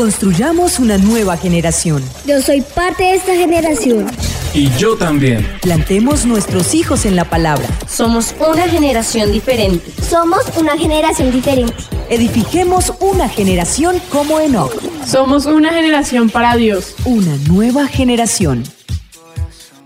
Construyamos 0.00 0.78
una 0.78 0.96
nueva 0.96 1.36
generación. 1.36 2.02
Yo 2.24 2.40
soy 2.40 2.62
parte 2.62 3.02
de 3.02 3.16
esta 3.16 3.34
generación. 3.34 4.06
Y 4.54 4.70
yo 4.78 4.96
también. 4.96 5.46
Plantemos 5.60 6.24
nuestros 6.24 6.74
hijos 6.74 7.04
en 7.04 7.16
la 7.16 7.26
palabra. 7.26 7.68
Somos 7.86 8.34
una 8.40 8.66
generación 8.66 9.30
diferente. 9.30 9.92
Somos 10.02 10.56
una 10.56 10.78
generación 10.78 11.30
diferente. 11.30 11.74
Edifiquemos 12.08 12.94
una 13.00 13.28
generación 13.28 14.00
como 14.10 14.40
Enoch. 14.40 14.72
Somos 15.04 15.44
una 15.44 15.70
generación 15.70 16.30
para 16.30 16.56
Dios. 16.56 16.94
Una 17.04 17.36
nueva 17.46 17.86
generación. 17.86 18.64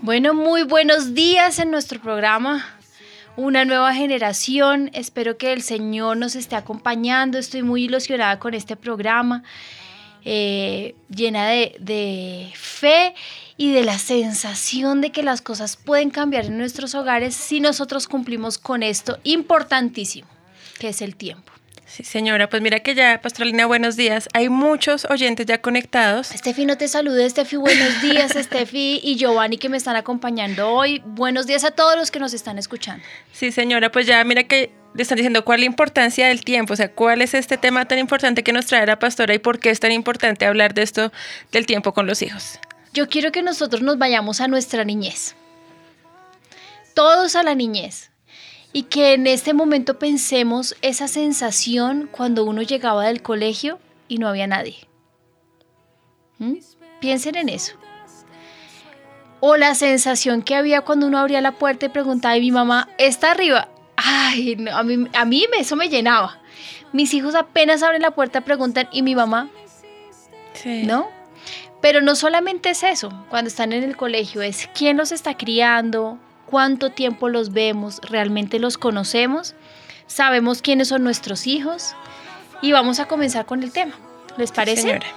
Bueno, 0.01 0.33
muy 0.33 0.63
buenos 0.63 1.13
días 1.13 1.59
en 1.59 1.71
nuestro 1.71 1.99
programa. 1.99 2.65
Una 3.35 3.65
nueva 3.65 3.93
generación. 3.93 4.91
Espero 4.93 5.35
que 5.35 5.51
el 5.51 5.61
Señor 5.61 6.15
nos 6.15 6.37
esté 6.37 6.55
acompañando. 6.55 7.37
Estoy 7.37 7.63
muy 7.63 7.83
ilusionada 7.83 8.39
con 8.39 8.53
este 8.53 8.77
programa. 8.77 9.43
Eh, 10.27 10.95
llena 11.15 11.47
de, 11.47 11.75
de 11.79 12.51
fe 12.55 13.13
y 13.57 13.71
de 13.71 13.83
la 13.83 13.99
sensación 13.99 14.99
de 14.99 15.11
que 15.11 15.21
las 15.21 15.41
cosas 15.41 15.77
pueden 15.77 16.09
cambiar 16.09 16.45
en 16.45 16.57
nuestros 16.57 16.95
hogares 16.95 17.35
si 17.35 17.59
nosotros 17.59 18.07
cumplimos 18.07 18.57
con 18.57 18.81
esto 18.81 19.19
importantísimo, 19.23 20.27
que 20.79 20.89
es 20.89 21.01
el 21.01 21.15
tiempo. 21.15 21.51
Sí, 21.85 22.03
señora, 22.03 22.49
pues 22.49 22.61
mira 22.61 22.81
que 22.81 22.95
ya, 22.95 23.21
Pastoralina, 23.21 23.67
buenos 23.67 23.95
días. 23.95 24.27
Hay 24.33 24.49
muchos 24.49 25.05
oyentes 25.05 25.45
ya 25.45 25.61
conectados. 25.61 26.31
Estefi, 26.31 26.65
no 26.65 26.77
te 26.77 26.87
salude, 26.89 27.25
Estefi, 27.25 27.55
buenos 27.55 28.01
días, 28.01 28.35
Estefi 28.35 28.99
y 29.01 29.15
Giovanni 29.15 29.57
que 29.57 29.69
me 29.69 29.77
están 29.77 29.95
acompañando 29.95 30.71
hoy. 30.71 31.01
Buenos 31.05 31.47
días 31.47 31.63
a 31.63 31.71
todos 31.71 31.95
los 31.95 32.11
que 32.11 32.19
nos 32.19 32.33
están 32.33 32.57
escuchando. 32.57 33.05
Sí, 33.31 33.51
señora, 33.51 33.91
pues 33.91 34.07
ya 34.07 34.21
mira 34.25 34.43
que 34.43 34.71
le 34.95 35.01
están 35.01 35.17
diciendo 35.17 35.43
cuál 35.43 35.59
es 35.59 35.61
la 35.61 35.65
importancia 35.67 36.27
del 36.27 36.43
tiempo, 36.43 36.73
o 36.73 36.75
sea, 36.75 36.91
cuál 36.91 37.21
es 37.21 37.33
este 37.33 37.57
tema 37.57 37.85
tan 37.85 37.99
importante 37.99 38.43
que 38.43 38.53
nos 38.53 38.65
trae 38.65 38.85
la 38.87 38.97
pastora 38.97 39.33
y 39.33 39.39
por 39.39 39.59
qué 39.59 39.69
es 39.69 39.79
tan 39.81 39.91
importante 39.91 40.45
hablar 40.45 40.73
de 40.73 40.83
esto 40.83 41.11
del 41.51 41.65
tiempo 41.65 41.93
con 41.93 42.07
los 42.07 42.21
hijos. 42.21 42.59
Yo 42.93 43.09
quiero 43.09 43.33
que 43.33 43.41
nosotros 43.41 43.81
nos 43.81 43.97
vayamos 43.97 44.39
a 44.39 44.47
nuestra 44.47 44.85
niñez. 44.85 45.35
Todos 46.93 47.35
a 47.35 47.43
la 47.43 47.55
niñez 47.55 48.09
y 48.71 48.83
que 48.83 49.13
en 49.13 49.27
este 49.27 49.53
momento 49.53 49.99
pensemos 49.99 50.77
esa 50.81 51.09
sensación 51.09 52.07
cuando 52.09 52.45
uno 52.45 52.61
llegaba 52.61 53.05
del 53.05 53.21
colegio 53.21 53.79
y 54.07 54.17
no 54.17 54.29
había 54.29 54.47
nadie. 54.47 54.77
¿Mm? 56.37 56.55
Piensen 57.01 57.35
en 57.35 57.49
eso. 57.49 57.73
O 59.41 59.57
la 59.57 59.75
sensación 59.75 60.41
que 60.41 60.55
había 60.55 60.81
cuando 60.81 61.07
uno 61.07 61.19
abría 61.19 61.41
la 61.41 61.51
puerta 61.51 61.85
y 61.85 61.89
preguntaba, 61.89 62.37
y 62.37 62.41
mi 62.41 62.51
mamá 62.51 62.87
está 62.97 63.31
arriba. 63.31 63.67
Ay, 64.07 64.55
a, 64.71 64.83
mí, 64.83 65.07
a 65.13 65.25
mí 65.25 65.45
eso 65.57 65.75
me 65.75 65.89
llenaba. 65.89 66.39
Mis 66.93 67.13
hijos 67.13 67.33
apenas 67.33 67.81
abren 67.81 68.03
la 68.03 68.11
puerta, 68.11 68.41
preguntan, 68.41 68.87
¿y 68.91 69.01
mi 69.01 69.15
mamá? 69.15 69.49
Sí. 70.53 70.83
¿No? 70.83 71.09
Pero 71.81 72.01
no 72.01 72.15
solamente 72.15 72.69
es 72.69 72.83
eso, 72.83 73.09
cuando 73.29 73.47
están 73.47 73.73
en 73.73 73.83
el 73.83 73.97
colegio, 73.97 74.41
es 74.41 74.69
quién 74.73 74.97
los 74.97 75.11
está 75.11 75.37
criando, 75.37 76.17
cuánto 76.45 76.91
tiempo 76.91 77.29
los 77.29 77.51
vemos, 77.51 77.99
realmente 78.03 78.59
los 78.59 78.77
conocemos, 78.77 79.55
sabemos 80.07 80.61
quiénes 80.61 80.87
son 80.87 81.03
nuestros 81.03 81.47
hijos 81.47 81.95
y 82.61 82.71
vamos 82.71 82.99
a 82.99 83.07
comenzar 83.07 83.45
con 83.45 83.61
el 83.63 83.71
tema. 83.71 83.93
¿Les 84.37 84.51
parece? 84.51 84.81
Señora. 84.81 85.07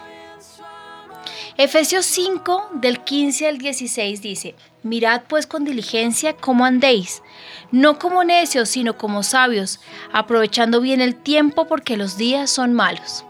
Efesios 1.57 2.07
5 2.07 2.71
del 2.75 3.01
15 3.01 3.49
al 3.49 3.59
16 3.59 4.23
dice, 4.23 4.55
mirad 4.89 5.23
pues 5.29 5.47
con 5.47 5.65
diligencia 5.65 6.35
cómo 6.37 6.65
andéis, 6.65 7.23
no 7.71 7.99
como 7.99 8.25
necios, 8.25 8.69
sino 8.69 8.97
como 8.97 9.23
sabios, 9.23 9.81
aprovechando 10.13 10.81
bien 10.81 11.01
el 11.01 11.15
tiempo 11.15 11.67
porque 11.67 11.97
los 11.97 12.17
días 12.17 12.51
son 12.51 12.73
malos. 12.73 13.25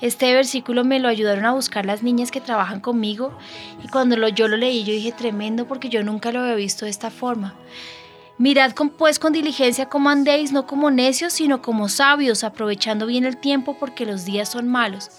Este 0.00 0.32
versículo 0.32 0.82
me 0.82 0.98
lo 0.98 1.08
ayudaron 1.08 1.44
a 1.44 1.52
buscar 1.52 1.84
las 1.84 2.02
niñas 2.02 2.30
que 2.30 2.40
trabajan 2.40 2.80
conmigo 2.80 3.36
y 3.84 3.88
cuando 3.88 4.28
yo 4.28 4.48
lo 4.48 4.56
leí 4.56 4.82
yo 4.82 4.94
dije 4.94 5.12
tremendo 5.12 5.66
porque 5.66 5.90
yo 5.90 6.02
nunca 6.02 6.32
lo 6.32 6.40
había 6.40 6.54
visto 6.54 6.86
de 6.86 6.90
esta 6.90 7.10
forma. 7.10 7.54
Mirad 8.38 8.72
pues 8.96 9.18
con 9.18 9.34
diligencia 9.34 9.90
cómo 9.90 10.08
andéis, 10.08 10.52
no 10.52 10.66
como 10.66 10.90
necios, 10.90 11.34
sino 11.34 11.60
como 11.60 11.90
sabios, 11.90 12.42
aprovechando 12.42 13.04
bien 13.04 13.26
el 13.26 13.36
tiempo 13.36 13.76
porque 13.78 14.06
los 14.06 14.24
días 14.24 14.48
son 14.48 14.66
malos. 14.66 15.10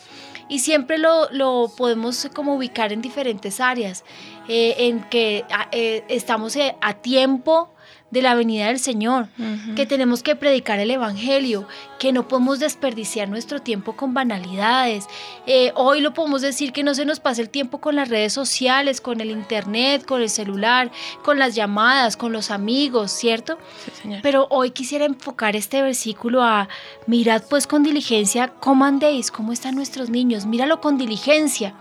Y 0.51 0.59
siempre 0.59 0.97
lo, 0.97 1.31
lo 1.31 1.71
podemos 1.77 2.29
como 2.33 2.55
ubicar 2.55 2.91
en 2.91 3.01
diferentes 3.01 3.61
áreas, 3.61 4.03
eh, 4.49 4.75
en 4.79 4.99
que 5.09 5.45
eh, 5.71 6.03
estamos 6.09 6.57
eh, 6.57 6.75
a 6.81 6.95
tiempo 6.95 7.69
de 8.11 8.21
la 8.21 8.35
venida 8.35 8.67
del 8.67 8.79
Señor, 8.79 9.29
que 9.75 9.85
tenemos 9.85 10.21
que 10.21 10.35
predicar 10.35 10.79
el 10.79 10.91
Evangelio, 10.91 11.65
que 11.97 12.11
no 12.11 12.27
podemos 12.27 12.59
desperdiciar 12.59 13.29
nuestro 13.29 13.61
tiempo 13.61 13.95
con 13.95 14.13
banalidades. 14.13 15.07
Eh, 15.47 15.71
hoy 15.75 16.01
lo 16.01 16.13
podemos 16.13 16.41
decir 16.41 16.73
que 16.73 16.83
no 16.83 16.93
se 16.93 17.05
nos 17.05 17.21
pase 17.21 17.41
el 17.41 17.49
tiempo 17.49 17.79
con 17.79 17.95
las 17.95 18.09
redes 18.09 18.33
sociales, 18.33 18.99
con 18.99 19.21
el 19.21 19.31
Internet, 19.31 20.05
con 20.05 20.21
el 20.21 20.29
celular, 20.29 20.91
con 21.23 21.39
las 21.39 21.55
llamadas, 21.55 22.17
con 22.17 22.33
los 22.33 22.51
amigos, 22.51 23.11
¿cierto? 23.11 23.57
Sí. 24.03 24.09
Pero 24.21 24.45
hoy 24.49 24.71
quisiera 24.71 25.05
enfocar 25.05 25.55
este 25.55 25.81
versículo 25.81 26.43
a 26.43 26.67
mirad 27.07 27.43
pues 27.49 27.65
con 27.65 27.81
diligencia 27.81 28.49
cómo 28.49 28.83
andéis, 28.83 29.31
cómo 29.31 29.53
están 29.53 29.75
nuestros 29.75 30.09
niños, 30.09 30.45
míralo 30.45 30.81
con 30.81 30.97
diligencia. 30.97 31.75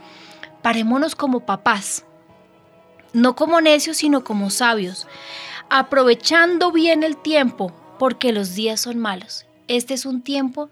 Parémonos 0.63 1.17
como 1.17 1.41
papás, 1.41 2.05
no 3.13 3.35
como 3.35 3.61
necios, 3.61 3.97
sino 3.97 4.23
como 4.23 4.51
sabios 4.51 5.09
aprovechando 5.71 6.73
bien 6.73 7.03
el 7.03 7.17
tiempo, 7.17 7.73
porque 7.99 8.33
los 8.33 8.55
días 8.55 8.81
son 8.81 8.99
malos. 8.99 9.47
Este 9.69 9.95
es 9.95 10.05
un 10.05 10.21
tiempo 10.21 10.71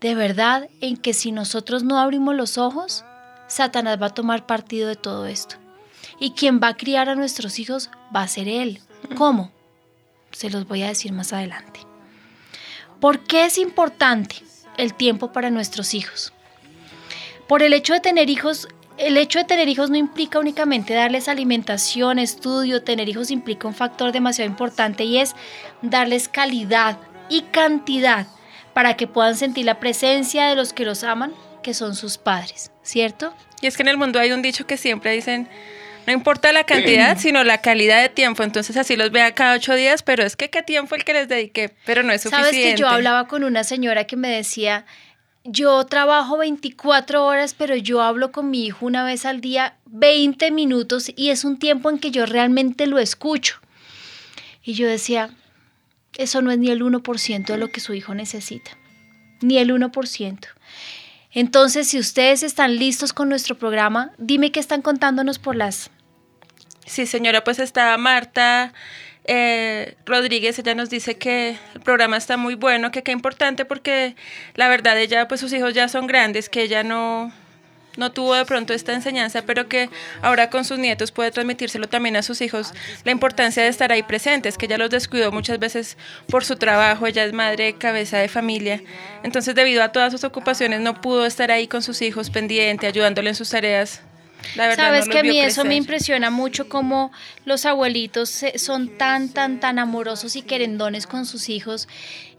de 0.00 0.14
verdad 0.14 0.68
en 0.80 0.96
que 0.96 1.12
si 1.12 1.30
nosotros 1.30 1.84
no 1.84 2.00
abrimos 2.00 2.34
los 2.34 2.58
ojos, 2.58 3.04
Satanás 3.46 4.00
va 4.00 4.06
a 4.06 4.14
tomar 4.14 4.46
partido 4.46 4.88
de 4.88 4.96
todo 4.96 5.26
esto. 5.26 5.56
Y 6.18 6.32
quien 6.32 6.60
va 6.60 6.68
a 6.68 6.76
criar 6.76 7.08
a 7.08 7.14
nuestros 7.14 7.58
hijos 7.58 7.90
va 8.14 8.22
a 8.22 8.28
ser 8.28 8.48
él. 8.48 8.80
¿Cómo? 9.16 9.52
Se 10.32 10.50
los 10.50 10.66
voy 10.66 10.82
a 10.82 10.88
decir 10.88 11.12
más 11.12 11.32
adelante. 11.32 11.80
¿Por 13.00 13.20
qué 13.20 13.44
es 13.44 13.58
importante 13.58 14.36
el 14.76 14.94
tiempo 14.94 15.32
para 15.32 15.50
nuestros 15.50 15.94
hijos? 15.94 16.32
Por 17.48 17.62
el 17.62 17.72
hecho 17.74 17.92
de 17.92 18.00
tener 18.00 18.30
hijos 18.30 18.68
el 19.02 19.16
hecho 19.16 19.40
de 19.40 19.44
tener 19.44 19.68
hijos 19.68 19.90
no 19.90 19.96
implica 19.96 20.38
únicamente 20.38 20.94
darles 20.94 21.28
alimentación, 21.28 22.20
estudio, 22.20 22.84
tener 22.84 23.08
hijos 23.08 23.32
implica 23.32 23.66
un 23.66 23.74
factor 23.74 24.12
demasiado 24.12 24.48
importante 24.48 25.02
y 25.02 25.18
es 25.18 25.34
darles 25.82 26.28
calidad 26.28 26.98
y 27.28 27.42
cantidad 27.42 28.28
para 28.74 28.96
que 28.96 29.08
puedan 29.08 29.36
sentir 29.36 29.64
la 29.64 29.80
presencia 29.80 30.46
de 30.46 30.54
los 30.54 30.72
que 30.72 30.84
los 30.84 31.02
aman, 31.02 31.32
que 31.64 31.74
son 31.74 31.96
sus 31.96 32.16
padres, 32.16 32.70
¿cierto? 32.84 33.34
Y 33.60 33.66
es 33.66 33.76
que 33.76 33.82
en 33.82 33.88
el 33.88 33.96
mundo 33.96 34.20
hay 34.20 34.30
un 34.30 34.40
dicho 34.40 34.68
que 34.68 34.76
siempre 34.76 35.10
dicen, 35.10 35.48
no 36.06 36.12
importa 36.12 36.52
la 36.52 36.62
cantidad, 36.62 37.18
sino 37.18 37.42
la 37.42 37.58
calidad 37.58 38.00
de 38.00 38.08
tiempo. 38.08 38.44
Entonces 38.44 38.76
así 38.76 38.94
los 38.94 39.10
vea 39.10 39.34
cada 39.34 39.56
ocho 39.56 39.74
días, 39.74 40.04
pero 40.04 40.22
es 40.22 40.36
que 40.36 40.48
qué 40.48 40.62
tiempo 40.62 40.94
el 40.94 41.04
que 41.04 41.12
les 41.12 41.26
dediqué, 41.26 41.74
pero 41.84 42.04
no 42.04 42.12
es 42.12 42.22
suficiente. 42.22 42.52
Sabes 42.52 42.74
que 42.74 42.80
yo 42.80 42.88
hablaba 42.88 43.26
con 43.26 43.42
una 43.42 43.64
señora 43.64 44.04
que 44.04 44.16
me 44.16 44.28
decía, 44.28 44.86
yo 45.44 45.84
trabajo 45.86 46.38
24 46.38 47.24
horas, 47.24 47.54
pero 47.54 47.76
yo 47.76 48.00
hablo 48.00 48.32
con 48.32 48.50
mi 48.50 48.66
hijo 48.66 48.86
una 48.86 49.04
vez 49.04 49.24
al 49.24 49.40
día 49.40 49.76
20 49.86 50.50
minutos 50.50 51.10
y 51.14 51.30
es 51.30 51.44
un 51.44 51.58
tiempo 51.58 51.90
en 51.90 51.98
que 51.98 52.10
yo 52.10 52.26
realmente 52.26 52.86
lo 52.86 52.98
escucho. 52.98 53.60
Y 54.62 54.74
yo 54.74 54.86
decía, 54.86 55.30
eso 56.16 56.42
no 56.42 56.50
es 56.50 56.58
ni 56.58 56.70
el 56.70 56.82
1% 56.82 57.46
de 57.46 57.56
lo 57.56 57.68
que 57.68 57.80
su 57.80 57.94
hijo 57.94 58.14
necesita, 58.14 58.72
ni 59.40 59.58
el 59.58 59.70
1%. 59.70 60.38
Entonces, 61.34 61.88
si 61.88 61.98
ustedes 61.98 62.42
están 62.42 62.76
listos 62.76 63.12
con 63.12 63.28
nuestro 63.28 63.58
programa, 63.58 64.12
dime 64.18 64.52
qué 64.52 64.60
están 64.60 64.82
contándonos 64.82 65.38
por 65.38 65.56
las... 65.56 65.90
Sí, 66.84 67.06
señora, 67.06 67.42
pues 67.42 67.58
está 67.58 67.96
Marta 67.96 68.74
eh, 69.24 69.94
Rodríguez, 70.04 70.58
ella 70.58 70.74
nos 70.74 70.90
dice 70.90 71.16
que 71.16 71.56
el 71.74 71.80
programa 71.80 72.16
está 72.16 72.36
muy 72.36 72.54
bueno, 72.54 72.90
que 72.90 73.02
qué 73.02 73.12
importante 73.12 73.64
porque 73.64 74.16
la 74.54 74.68
verdad 74.68 74.98
ella, 74.98 75.28
pues 75.28 75.40
sus 75.40 75.52
hijos 75.52 75.74
ya 75.74 75.88
son 75.88 76.06
grandes, 76.06 76.48
que 76.48 76.62
ella 76.62 76.82
no, 76.82 77.32
no 77.96 78.10
tuvo 78.10 78.34
de 78.34 78.44
pronto 78.44 78.74
esta 78.74 78.92
enseñanza, 78.92 79.42
pero 79.42 79.68
que 79.68 79.90
ahora 80.22 80.50
con 80.50 80.64
sus 80.64 80.78
nietos 80.78 81.12
puede 81.12 81.30
transmitírselo 81.30 81.88
también 81.88 82.16
a 82.16 82.22
sus 82.22 82.40
hijos, 82.40 82.72
la 83.04 83.12
importancia 83.12 83.62
de 83.62 83.68
estar 83.68 83.92
ahí 83.92 84.02
presentes, 84.02 84.58
que 84.58 84.66
ella 84.66 84.78
los 84.78 84.90
descuidó 84.90 85.30
muchas 85.30 85.60
veces 85.60 85.96
por 86.28 86.44
su 86.44 86.56
trabajo, 86.56 87.06
ella 87.06 87.24
es 87.24 87.32
madre, 87.32 87.74
cabeza 87.74 88.18
de 88.18 88.28
familia, 88.28 88.82
entonces 89.22 89.54
debido 89.54 89.84
a 89.84 89.92
todas 89.92 90.12
sus 90.12 90.24
ocupaciones 90.24 90.80
no 90.80 91.00
pudo 91.00 91.26
estar 91.26 91.52
ahí 91.52 91.68
con 91.68 91.82
sus 91.82 92.02
hijos 92.02 92.30
pendiente, 92.30 92.88
ayudándole 92.88 93.30
en 93.30 93.36
sus 93.36 93.50
tareas 93.50 94.02
la 94.56 94.68
verdad, 94.68 94.84
Sabes 94.84 95.06
no 95.06 95.12
que 95.12 95.18
a 95.20 95.22
mí 95.22 95.40
eso 95.40 95.64
me 95.64 95.76
impresiona 95.76 96.30
mucho 96.30 96.68
como 96.68 97.12
los 97.44 97.66
abuelitos 97.66 98.44
son 98.56 98.88
tan, 98.98 99.28
tan, 99.28 99.60
tan 99.60 99.78
amorosos 99.78 100.36
y 100.36 100.42
querendones 100.42 101.06
con 101.06 101.26
sus 101.26 101.48
hijos. 101.48 101.88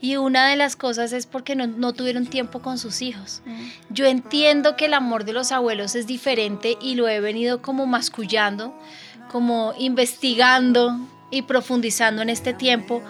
Y 0.01 0.17
una 0.17 0.47
de 0.47 0.55
las 0.55 0.75
cosas 0.75 1.13
es 1.13 1.25
porque 1.25 1.55
no, 1.55 1.67
no 1.67 1.94
tuvieron 1.94 2.25
tiempo 2.25 2.61
con 2.61 2.77
sus 2.77 3.01
hijos. 3.01 3.41
Yo 3.89 4.05
entiendo 4.05 4.75
que 4.75 4.85
el 4.85 4.94
amor 4.94 5.23
de 5.25 5.33
los 5.33 5.51
abuelos 5.51 5.95
es 5.95 6.07
diferente 6.07 6.77
y 6.81 6.95
lo 6.95 7.07
he 7.07 7.19
venido 7.19 7.61
como 7.61 7.85
mascullando, 7.85 8.77
como 9.31 9.73
investigando 9.77 10.97
y 11.31 11.44
profundizando 11.44 12.21
en 12.21 12.29
este 12.29 12.53
tiempo 12.53 13.01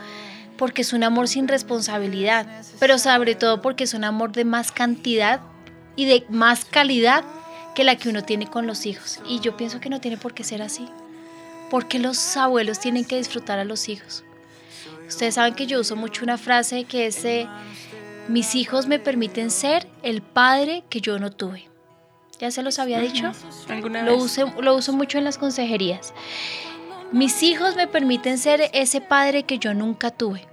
porque 0.57 0.83
es 0.83 0.93
un 0.93 1.03
amor 1.03 1.27
sin 1.27 1.47
responsabilidad, 1.47 2.47
pero 2.79 2.97
sobre 2.97 3.35
todo 3.35 3.61
porque 3.61 3.85
es 3.85 3.93
un 3.93 4.03
amor 4.03 4.31
de 4.31 4.45
más 4.45 4.71
cantidad 4.71 5.41
y 5.95 6.05
de 6.05 6.25
más 6.29 6.65
calidad 6.65 7.23
que 7.75 7.83
la 7.83 7.95
que 7.95 8.09
uno 8.09 8.23
tiene 8.23 8.47
con 8.47 8.67
los 8.67 8.85
hijos. 8.85 9.19
Y 9.27 9.39
yo 9.39 9.57
pienso 9.57 9.79
que 9.79 9.89
no 9.89 9.99
tiene 9.99 10.17
por 10.17 10.33
qué 10.33 10.43
ser 10.43 10.61
así. 10.61 10.87
Porque 11.69 11.99
los 11.99 12.37
abuelos 12.37 12.79
tienen 12.79 13.05
que 13.05 13.17
disfrutar 13.17 13.59
a 13.59 13.65
los 13.65 13.89
hijos. 13.89 14.23
Ustedes 15.07 15.35
saben 15.35 15.55
que 15.55 15.65
yo 15.65 15.79
uso 15.79 15.95
mucho 15.95 16.23
una 16.23 16.37
frase 16.37 16.85
que 16.85 17.07
es, 17.07 17.23
eh, 17.25 17.47
mis 18.27 18.55
hijos 18.55 18.87
me 18.87 18.99
permiten 18.99 19.51
ser 19.51 19.87
el 20.01 20.21
padre 20.21 20.83
que 20.89 21.01
yo 21.01 21.19
no 21.19 21.31
tuve. 21.31 21.67
¿Ya 22.39 22.51
se 22.51 22.63
los 22.63 22.79
había 22.79 22.99
dicho? 22.99 23.31
¿Alguna 23.69 24.03
Lo 24.03 24.13
vez? 24.13 24.23
uso, 24.23 24.53
lo 24.61 24.75
uso 24.75 24.91
mucho 24.93 25.17
en 25.17 25.23
las 25.23 25.37
consejerías. 25.37 26.13
Mis 27.11 27.43
hijos 27.43 27.75
me 27.75 27.87
permiten 27.87 28.37
ser 28.37 28.69
ese 28.73 29.01
padre 29.01 29.43
que 29.43 29.59
yo 29.59 29.73
nunca 29.73 30.09
tuve. 30.11 30.47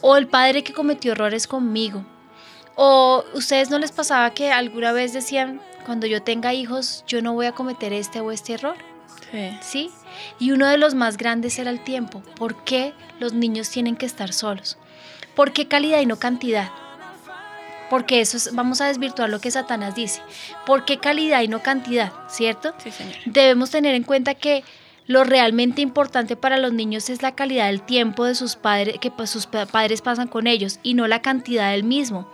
O 0.00 0.16
el 0.16 0.28
padre 0.28 0.62
que 0.62 0.72
cometió 0.72 1.12
errores 1.12 1.46
conmigo. 1.46 2.04
O 2.76 3.24
ustedes 3.34 3.70
no 3.70 3.78
les 3.78 3.92
pasaba 3.92 4.30
que 4.34 4.52
alguna 4.52 4.92
vez 4.92 5.12
decían, 5.12 5.60
cuando 5.84 6.06
yo 6.06 6.22
tenga 6.22 6.52
hijos, 6.52 7.04
yo 7.06 7.22
no 7.22 7.34
voy 7.34 7.46
a 7.46 7.52
cometer 7.52 7.92
este 7.92 8.20
o 8.20 8.30
este 8.30 8.54
error. 8.54 8.76
Sí. 9.30 9.58
¿Sí? 9.60 9.90
Y 10.38 10.52
uno 10.52 10.68
de 10.68 10.78
los 10.78 10.94
más 10.94 11.16
grandes 11.16 11.58
era 11.58 11.70
el 11.70 11.82
tiempo. 11.82 12.22
¿Por 12.36 12.64
qué 12.64 12.94
los 13.20 13.32
niños 13.32 13.70
tienen 13.70 13.96
que 13.96 14.06
estar 14.06 14.32
solos? 14.32 14.78
¿Por 15.34 15.52
qué 15.52 15.66
calidad 15.66 16.00
y 16.00 16.06
no 16.06 16.18
cantidad? 16.18 16.70
Porque 17.90 18.20
eso 18.20 18.36
es, 18.36 18.54
vamos 18.54 18.80
a 18.80 18.86
desvirtuar 18.86 19.28
lo 19.28 19.40
que 19.40 19.50
Satanás 19.50 19.94
dice. 19.94 20.22
¿Por 20.66 20.84
qué 20.84 20.98
calidad 20.98 21.42
y 21.42 21.48
no 21.48 21.62
cantidad? 21.62 22.12
¿Cierto? 22.28 22.74
Sí, 22.78 22.90
señora. 22.90 23.18
Debemos 23.26 23.70
tener 23.70 23.94
en 23.94 24.04
cuenta 24.04 24.34
que 24.34 24.64
lo 25.06 25.24
realmente 25.24 25.82
importante 25.82 26.34
para 26.36 26.56
los 26.56 26.72
niños 26.72 27.10
es 27.10 27.20
la 27.22 27.34
calidad 27.34 27.66
del 27.66 27.82
tiempo 27.82 28.24
de 28.24 28.34
sus 28.34 28.56
padres 28.56 28.98
que 29.00 29.12
sus 29.26 29.46
pa- 29.46 29.66
padres 29.66 30.00
pasan 30.00 30.28
con 30.28 30.46
ellos 30.46 30.78
y 30.82 30.94
no 30.94 31.06
la 31.06 31.20
cantidad 31.20 31.72
del 31.72 31.84
mismo. 31.84 32.26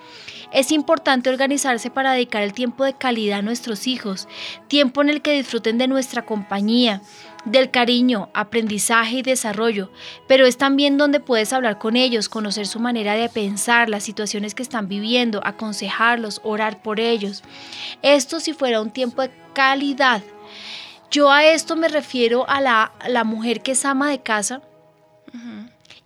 Es 0.53 0.73
importante 0.73 1.31
organizarse 1.31 1.91
para 1.91 2.13
dedicar 2.13 2.43
el 2.43 2.53
tiempo 2.53 2.85
de 2.85 2.95
calidad 2.95 3.39
a 3.39 3.43
nuestros 3.43 3.87
hijos, 3.87 4.27
tiempo 4.67 5.01
en 5.01 5.09
el 5.09 5.23
que 5.23 5.33
disfruten 5.33 5.79
de 5.79 5.87
nuestra 5.87 6.23
compañía, 6.25 7.03
del 7.45 7.71
cariño, 7.71 8.29
aprendizaje 8.35 9.19
y 9.19 9.23
desarrollo, 9.23 9.91
pero 10.27 10.47
es 10.47 10.59
también 10.59 10.99
donde 10.99 11.21
puedes 11.21 11.53
hablar 11.53 11.79
con 11.79 11.97
ellos, 11.97 12.29
conocer 12.29 12.67
su 12.67 12.81
manera 12.81 13.15
de 13.15 13.29
pensar, 13.29 13.89
las 13.89 14.03
situaciones 14.03 14.55
que 14.55 14.63
están 14.63 14.89
viviendo, 14.89 15.41
aconsejarlos, 15.45 16.41
orar 16.45 16.83
por 16.83 17.01
ellos. 17.01 17.43
Esto 18.03 18.41
si 18.41 18.53
fuera 18.53 18.81
un 18.81 18.91
tiempo 18.91 19.23
de 19.23 19.31
calidad. 19.55 20.23
Yo 21.11 21.31
a 21.31 21.45
esto 21.45 21.77
me 21.77 21.89
refiero 21.89 22.49
a 22.49 22.61
la, 22.61 22.93
la 23.09 23.25
mujer 23.25 23.63
que 23.63 23.73
es 23.73 23.85
ama 23.85 24.11
de 24.11 24.21
casa 24.21 24.63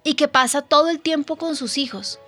y 0.02 0.14
que 0.14 0.28
pasa 0.28 0.62
todo 0.62 0.90
el 0.90 1.00
tiempo 1.00 1.36
con 1.36 1.56
sus 1.56 1.78
hijos. 1.78 2.18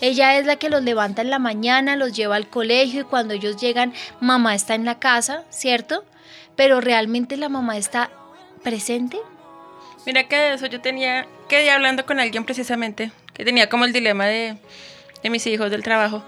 Ella 0.00 0.38
es 0.38 0.46
la 0.46 0.56
que 0.56 0.68
los 0.68 0.82
levanta 0.82 1.22
en 1.22 1.30
la 1.30 1.38
mañana, 1.38 1.96
los 1.96 2.12
lleva 2.12 2.36
al 2.36 2.48
colegio 2.48 3.02
y 3.02 3.04
cuando 3.04 3.34
ellos 3.34 3.56
llegan, 3.56 3.94
mamá 4.20 4.54
está 4.54 4.74
en 4.74 4.84
la 4.84 4.98
casa, 4.98 5.44
¿cierto? 5.50 6.04
Pero 6.56 6.80
realmente 6.80 7.36
la 7.36 7.48
mamá 7.48 7.76
está 7.76 8.10
presente. 8.62 9.18
Mira 10.06 10.28
que 10.28 10.36
de 10.36 10.54
eso 10.54 10.66
yo 10.66 10.80
tenía, 10.80 11.26
quedé 11.48 11.70
hablando 11.70 12.04
con 12.06 12.20
alguien 12.20 12.44
precisamente, 12.44 13.12
que 13.34 13.44
tenía 13.44 13.68
como 13.68 13.84
el 13.84 13.92
dilema 13.92 14.26
de, 14.26 14.56
de 15.22 15.30
mis 15.30 15.46
hijos 15.46 15.70
del 15.70 15.82
trabajo. 15.82 16.22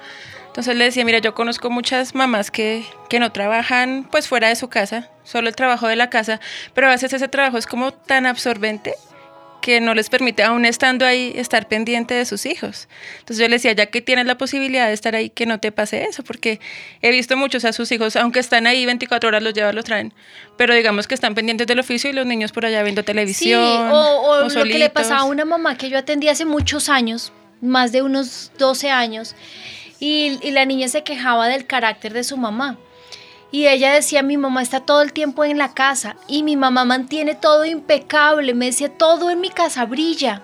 Entonces 0.53 0.77
le 0.77 0.85
decía, 0.85 1.03
mira, 1.07 1.19
yo 1.19 1.35
conozco 1.35 1.71
muchas 1.71 2.15
mamás 2.15 2.51
que, 2.51 2.85
que 3.09 3.19
no 3.19 3.33
trabajan 3.33 4.07
pues 4.11 4.29
fuera 4.29 4.49
de 4.49 4.55
su 4.55 4.69
casa, 4.69 5.09
solo 5.25 5.49
el 5.49 5.57
trabajo 5.57 5.89
de 5.89 5.97
la 5.97 6.11
casa, 6.11 6.41
pero 6.75 6.89
a 6.89 6.91
veces 6.91 7.11
ese 7.15 7.27
trabajo 7.27 7.57
es 7.57 7.67
como 7.67 7.91
tan 7.91 8.27
absorbente 8.27 8.93
que 9.63 9.81
no 9.81 9.95
les 9.95 10.11
permite, 10.11 10.43
aún 10.43 10.67
estando 10.67 11.07
ahí, 11.07 11.33
estar 11.37 11.69
pendiente 11.69 12.13
de 12.13 12.27
sus 12.27 12.45
hijos. 12.45 12.87
Entonces 13.21 13.39
yo 13.39 13.49
le 13.49 13.57
decía, 13.57 13.73
ya 13.73 13.87
que 13.87 14.03
tienes 14.03 14.27
la 14.27 14.37
posibilidad 14.37 14.89
de 14.89 14.93
estar 14.93 15.17
ahí, 15.17 15.31
que 15.31 15.47
no 15.47 15.59
te 15.59 15.73
pase 15.73 16.05
eso, 16.05 16.23
porque 16.23 16.61
he 17.01 17.11
visto 17.11 17.35
muchos 17.39 17.65
a 17.65 17.73
sus 17.73 17.91
hijos, 17.91 18.17
aunque 18.17 18.39
están 18.41 18.67
ahí 18.67 18.85
24 18.85 19.29
horas, 19.29 19.43
los 19.43 19.55
llevan, 19.55 19.75
los 19.75 19.87
traen, 19.87 20.13
pero 20.59 20.75
digamos 20.75 21.07
que 21.07 21.15
están 21.15 21.35
pendientes 21.35 21.67
del 21.67 21.79
oficio 21.79 22.11
y 22.11 22.13
los 22.13 22.27
niños 22.27 22.53
por 22.53 22.67
allá 22.67 22.83
viendo 22.83 23.05
televisión. 23.05 23.65
sí, 23.65 23.91
o, 23.91 24.45
o 24.45 24.49
lo 24.51 24.65
que 24.65 24.79
le 24.79 24.91
pasaba 24.91 25.21
a 25.21 25.25
una 25.25 25.47
mamá 25.47 25.79
que 25.79 25.89
yo 25.89 25.97
atendí 25.97 26.29
hace 26.29 26.45
muchos 26.45 26.91
años, 26.91 27.33
más 27.63 27.91
de 27.93 28.03
unos 28.03 28.53
12 28.59 28.91
años, 28.91 29.35
y, 30.03 30.51
la 30.51 30.65
niña 30.65 30.89
se 30.89 31.05
quejaba 31.05 31.47
del 31.47 31.65
carácter 31.65 32.13
de 32.13 32.25
su 32.25 32.37
mamá. 32.37 32.77
Y 33.53 33.69
ella 33.69 33.93
decía, 33.93 34.25
mi 34.25 34.37
mamá 34.37 34.61
está 34.61 34.81
todo 34.81 35.01
el 35.01 35.13
tiempo 35.13 35.45
en 35.45 35.59
la 35.59 35.75
casa 35.75 36.17
y 36.27 36.43
mi 36.43 36.57
mamá 36.57 36.85
mantiene 36.85 37.37
todo 37.37 37.65
impecable. 37.65 38.53
Me 38.53 38.67
decía, 38.67 38.89
todo 38.99 39.31
en 39.31 39.41
mi 39.41 39.51
casa 39.51 39.85
brilla, 39.85 40.43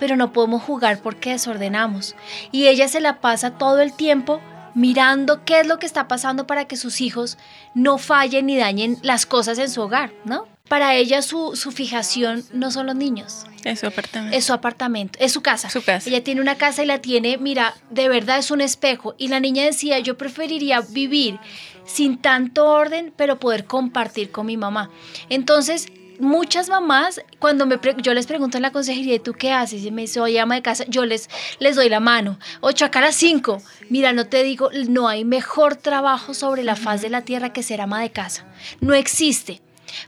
pero 0.00 0.16
no 0.16 0.32
podemos 0.32 0.64
jugar 0.64 1.00
porque 1.00 1.30
desordenamos. 1.30 2.16
Y 2.50 2.66
ella 2.66 2.88
se 2.88 3.00
la 3.00 3.20
pasa 3.20 3.52
todo 3.52 3.78
el 3.82 3.92
tiempo 3.92 4.40
mirando 4.74 5.44
qué 5.44 5.60
es 5.60 5.66
lo 5.68 5.78
que 5.78 5.86
está 5.86 6.08
pasando 6.08 6.48
para 6.48 6.64
que 6.64 6.76
sus 6.76 7.00
hijos 7.00 7.38
no 7.74 7.98
fallen 7.98 8.46
ni 8.46 8.56
dañen 8.56 8.98
las 9.02 9.26
cosas 9.26 9.58
en 9.60 9.70
su 9.70 9.80
hogar, 9.80 10.10
¿no? 10.24 10.48
Para 10.68 10.94
ella 10.94 11.22
su, 11.22 11.56
su 11.56 11.72
fijación 11.72 12.44
no 12.52 12.70
son 12.70 12.86
los 12.86 12.94
niños, 12.94 13.46
Eso, 13.64 13.86
apartamento. 13.86 14.36
es 14.36 14.44
su 14.44 14.52
apartamento, 14.52 15.18
es 15.20 15.32
su 15.32 15.40
casa. 15.40 15.70
Su 15.70 15.82
casa. 15.82 16.08
Ella 16.08 16.22
tiene 16.22 16.40
una 16.40 16.56
casa 16.56 16.82
y 16.82 16.86
la 16.86 16.98
tiene, 17.00 17.38
mira, 17.38 17.74
de 17.90 18.08
verdad 18.08 18.38
es 18.38 18.50
un 18.50 18.60
espejo. 18.60 19.14
Y 19.18 19.28
la 19.28 19.40
niña 19.40 19.64
decía, 19.64 19.98
yo 19.98 20.18
preferiría 20.18 20.80
vivir 20.82 21.38
sin 21.86 22.18
tanto 22.18 22.66
orden, 22.66 23.12
pero 23.16 23.38
poder 23.40 23.64
compartir 23.64 24.30
con 24.30 24.44
mi 24.46 24.58
mamá. 24.58 24.90
Entonces, 25.30 25.86
muchas 26.20 26.68
mamás, 26.68 27.22
cuando 27.38 27.64
me 27.64 27.78
yo 28.02 28.12
les 28.12 28.26
pregunto 28.26 28.58
en 28.58 28.62
la 28.62 28.72
consejería, 28.72 29.14
¿y 29.14 29.20
¿tú 29.20 29.32
qué 29.32 29.52
haces? 29.52 29.82
Y 29.84 29.90
me 29.90 30.02
dice, 30.02 30.20
oye, 30.20 30.38
ama 30.38 30.56
de 30.56 30.62
casa, 30.62 30.84
yo 30.86 31.06
les, 31.06 31.30
les 31.60 31.76
doy 31.76 31.88
la 31.88 32.00
mano. 32.00 32.38
Ocho 32.60 32.84
acá 32.84 32.98
a 32.98 33.02
las 33.02 33.14
cinco. 33.14 33.62
Mira, 33.88 34.12
no 34.12 34.26
te 34.26 34.42
digo, 34.42 34.68
no 34.88 35.08
hay 35.08 35.24
mejor 35.24 35.76
trabajo 35.76 36.34
sobre 36.34 36.62
la 36.62 36.76
faz 36.76 37.00
de 37.00 37.08
la 37.08 37.22
tierra 37.22 37.54
que 37.54 37.62
ser 37.62 37.80
ama 37.80 38.02
de 38.02 38.10
casa. 38.10 38.44
No 38.80 38.92
existe. 38.92 39.62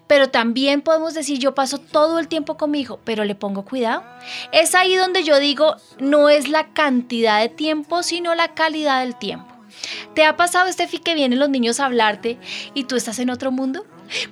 Pero 0.06 0.28
también 0.28 0.82
podemos 0.82 1.14
decir, 1.14 1.38
yo 1.38 1.54
paso 1.54 1.78
todo 1.78 2.18
el 2.18 2.28
tiempo 2.28 2.56
con 2.56 2.70
mi 2.70 2.80
hijo, 2.80 3.00
pero 3.04 3.24
le 3.24 3.34
pongo 3.34 3.64
cuidado. 3.64 4.02
Es 4.52 4.74
ahí 4.74 4.96
donde 4.96 5.22
yo 5.22 5.38
digo, 5.38 5.76
no 5.98 6.28
es 6.28 6.48
la 6.48 6.72
cantidad 6.72 7.40
de 7.40 7.48
tiempo, 7.48 8.02
sino 8.02 8.34
la 8.34 8.54
calidad 8.54 9.00
del 9.00 9.16
tiempo. 9.16 9.59
¿Te 10.14 10.24
ha 10.24 10.36
pasado, 10.36 10.70
Steffi, 10.70 10.98
que 10.98 11.14
vienen 11.14 11.38
los 11.38 11.50
niños 11.50 11.80
a 11.80 11.86
hablarte 11.86 12.38
y 12.74 12.84
tú 12.84 12.96
estás 12.96 13.18
en 13.18 13.30
otro 13.30 13.50
mundo? 13.50 13.84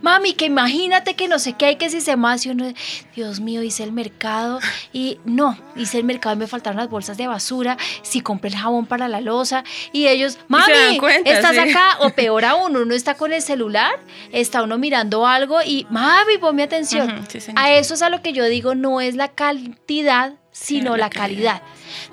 Mami, 0.02 0.34
que 0.34 0.46
imagínate 0.46 1.14
que 1.14 1.28
no 1.28 1.38
sé 1.38 1.52
qué 1.52 1.66
hay 1.66 1.76
que 1.76 1.88
si 1.88 2.00
se 2.00 2.16
más 2.16 2.44
y 2.46 2.50
uno, 2.50 2.72
Dios 3.14 3.40
mío, 3.40 3.62
hice 3.62 3.84
el 3.84 3.92
mercado 3.92 4.58
y 4.92 5.20
no, 5.24 5.56
hice 5.76 5.98
el 5.98 6.04
mercado 6.04 6.34
y 6.34 6.38
me 6.38 6.46
faltaron 6.46 6.78
las 6.78 6.90
bolsas 6.90 7.16
de 7.16 7.26
basura, 7.26 7.76
si 8.02 8.20
compré 8.20 8.50
el 8.50 8.56
jabón 8.56 8.86
para 8.86 9.08
la 9.08 9.20
losa 9.20 9.64
y 9.92 10.08
ellos, 10.08 10.38
mami, 10.48 10.98
cuenta, 10.98 11.30
estás 11.30 11.52
sí. 11.52 11.60
acá 11.60 11.98
o 12.00 12.10
peor 12.16 12.44
aún, 12.44 12.76
uno 12.76 12.94
está 12.94 13.14
con 13.14 13.32
el 13.32 13.42
celular, 13.42 14.00
está 14.32 14.62
uno 14.62 14.78
mirando 14.78 15.26
algo 15.26 15.62
y, 15.64 15.86
mami, 15.90 16.38
ponme 16.38 16.64
atención. 16.64 17.26
Sí, 17.28 17.38
a 17.54 17.72
eso 17.72 17.94
es 17.94 18.02
a 18.02 18.10
lo 18.10 18.20
que 18.20 18.32
yo 18.32 18.44
digo, 18.46 18.74
no 18.74 19.00
es 19.00 19.14
la 19.14 19.28
cantidad, 19.28 20.34
sino 20.50 20.96
la 20.96 21.04
la 21.04 21.10
calidad. 21.10 21.62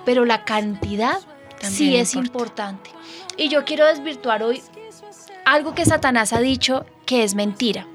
Pero 0.05 0.25
la 0.25 0.45
cantidad 0.45 1.19
sí 1.59 1.95
es 1.95 2.13
importa. 2.15 2.69
importante. 2.69 2.94
Y 3.37 3.49
yo 3.49 3.65
quiero 3.65 3.85
desvirtuar 3.85 4.43
hoy 4.43 4.61
algo 5.45 5.75
que 5.75 5.85
Satanás 5.85 6.33
ha 6.33 6.39
dicho 6.39 6.85
que 7.05 7.23
es 7.23 7.35
mentira. 7.35 7.87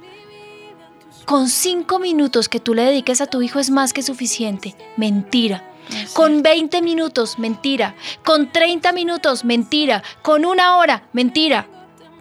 Con 1.26 1.48
cinco 1.48 1.98
minutos 1.98 2.48
que 2.48 2.60
tú 2.60 2.74
le 2.74 2.82
dediques 2.82 3.20
a 3.20 3.26
tu 3.26 3.42
hijo 3.42 3.58
es 3.58 3.70
más 3.70 3.92
que 3.92 4.02
suficiente. 4.02 4.74
Mentira. 4.96 5.64
Con 6.12 6.42
20 6.42 6.82
minutos, 6.82 7.38
mentira. 7.38 7.94
Con 8.24 8.52
30 8.52 8.92
minutos, 8.92 9.44
mentira. 9.44 10.02
Con 10.22 10.44
una 10.44 10.76
hora, 10.76 11.08
mentira. 11.12 11.66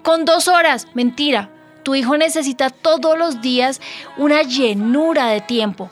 Con 0.03 0.25
dos 0.25 0.47
horas, 0.47 0.87
mentira. 0.93 1.49
Tu 1.83 1.95
hijo 1.95 2.17
necesita 2.17 2.69
todos 2.69 3.17
los 3.17 3.41
días 3.41 3.79
una 4.17 4.41
llenura 4.43 5.27
de 5.29 5.41
tiempo. 5.41 5.89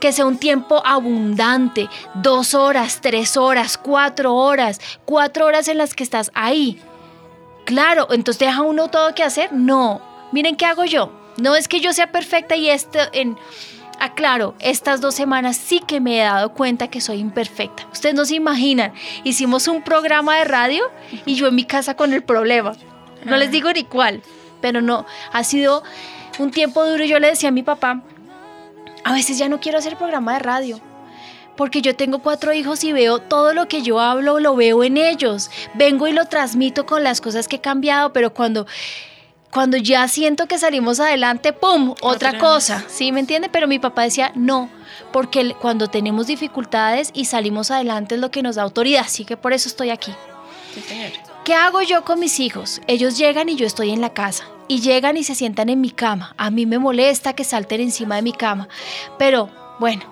Que 0.00 0.12
sea 0.12 0.26
un 0.26 0.38
tiempo 0.38 0.82
abundante. 0.84 1.88
Dos 2.14 2.54
horas, 2.54 3.00
tres 3.02 3.36
horas, 3.36 3.78
cuatro 3.78 4.34
horas. 4.34 4.80
Cuatro 5.04 5.46
horas 5.46 5.68
en 5.68 5.78
las 5.78 5.94
que 5.94 6.02
estás 6.02 6.30
ahí. 6.34 6.80
Claro, 7.66 8.08
entonces 8.10 8.40
deja 8.40 8.62
uno 8.62 8.88
todo 8.88 9.14
que 9.14 9.22
hacer. 9.22 9.52
No. 9.52 10.00
Miren 10.32 10.56
qué 10.56 10.66
hago 10.66 10.84
yo. 10.84 11.12
No 11.36 11.54
es 11.54 11.68
que 11.68 11.80
yo 11.80 11.92
sea 11.92 12.10
perfecta 12.10 12.56
y 12.56 12.70
esto 12.70 12.98
en 13.12 13.36
aclaro, 14.00 14.54
estas 14.60 15.00
dos 15.00 15.14
semanas 15.14 15.56
sí 15.56 15.80
que 15.86 16.00
me 16.00 16.18
he 16.18 16.22
dado 16.22 16.52
cuenta 16.52 16.88
que 16.88 17.00
soy 17.00 17.18
imperfecta. 17.18 17.86
Ustedes 17.92 18.14
no 18.14 18.24
se 18.24 18.34
imaginan. 18.34 18.92
Hicimos 19.22 19.68
un 19.68 19.82
programa 19.82 20.36
de 20.38 20.44
radio 20.44 20.84
y 21.26 21.34
yo 21.34 21.46
en 21.46 21.54
mi 21.54 21.64
casa 21.64 21.94
con 21.94 22.12
el 22.12 22.22
problema. 22.22 22.72
No 23.24 23.36
les 23.36 23.50
digo 23.50 23.70
ni 23.72 23.84
cuál, 23.84 24.22
pero 24.60 24.80
no, 24.80 25.06
ha 25.32 25.44
sido 25.44 25.82
un 26.38 26.50
tiempo 26.50 26.84
duro. 26.84 27.04
Yo 27.04 27.18
le 27.18 27.28
decía 27.28 27.50
a 27.50 27.52
mi 27.52 27.62
papá, 27.62 28.02
a 29.04 29.12
veces 29.12 29.38
ya 29.38 29.48
no 29.48 29.60
quiero 29.60 29.78
hacer 29.78 29.96
programa 29.96 30.34
de 30.34 30.38
radio. 30.40 30.80
Porque 31.56 31.82
yo 31.82 31.94
tengo 31.94 32.20
cuatro 32.20 32.52
hijos 32.52 32.84
y 32.84 32.92
veo 32.92 33.18
todo 33.18 33.52
lo 33.52 33.68
que 33.68 33.82
yo 33.82 34.00
hablo, 34.00 34.40
lo 34.40 34.56
veo 34.56 34.82
en 34.82 34.96
ellos. 34.96 35.50
Vengo 35.74 36.08
y 36.08 36.12
lo 36.12 36.24
transmito 36.26 36.86
con 36.86 37.04
las 37.04 37.20
cosas 37.20 37.48
que 37.48 37.56
he 37.56 37.60
cambiado, 37.60 38.12
pero 38.12 38.32
cuando, 38.32 38.66
cuando 39.50 39.76
ya 39.76 40.08
siento 40.08 40.46
que 40.46 40.58
salimos 40.58 41.00
adelante, 41.00 41.52
¡pum! 41.52 41.90
Otra 42.00 42.30
Otra 42.30 42.38
cosa. 42.38 42.84
¿Sí 42.88 43.12
me 43.12 43.20
entiende? 43.20 43.50
Pero 43.50 43.68
mi 43.68 43.78
papá 43.78 44.04
decía, 44.04 44.32
no, 44.34 44.70
porque 45.12 45.54
cuando 45.60 45.88
tenemos 45.88 46.28
dificultades 46.28 47.10
y 47.12 47.26
salimos 47.26 47.70
adelante 47.70 48.14
es 48.14 48.20
lo 48.20 48.30
que 48.30 48.42
nos 48.42 48.56
da 48.56 48.62
autoridad. 48.62 49.04
Así 49.04 49.24
que 49.24 49.36
por 49.36 49.52
eso 49.52 49.68
estoy 49.68 49.90
aquí. 49.90 50.14
Sí. 50.74 51.12
¿Qué 51.44 51.54
hago 51.54 51.82
yo 51.82 52.04
con 52.04 52.20
mis 52.20 52.38
hijos? 52.38 52.80
Ellos 52.86 53.18
llegan 53.18 53.48
y 53.48 53.56
yo 53.56 53.66
estoy 53.66 53.90
en 53.90 54.00
la 54.00 54.10
casa. 54.10 54.44
Y 54.70 54.82
llegan 54.82 55.16
y 55.16 55.24
se 55.24 55.34
sientan 55.34 55.68
en 55.68 55.80
mi 55.80 55.90
cama. 55.90 56.32
A 56.36 56.52
mí 56.52 56.64
me 56.64 56.78
molesta 56.78 57.32
que 57.32 57.42
salten 57.42 57.80
encima 57.80 58.14
de 58.14 58.22
mi 58.22 58.32
cama. 58.32 58.68
Pero 59.18 59.50
bueno, 59.80 60.04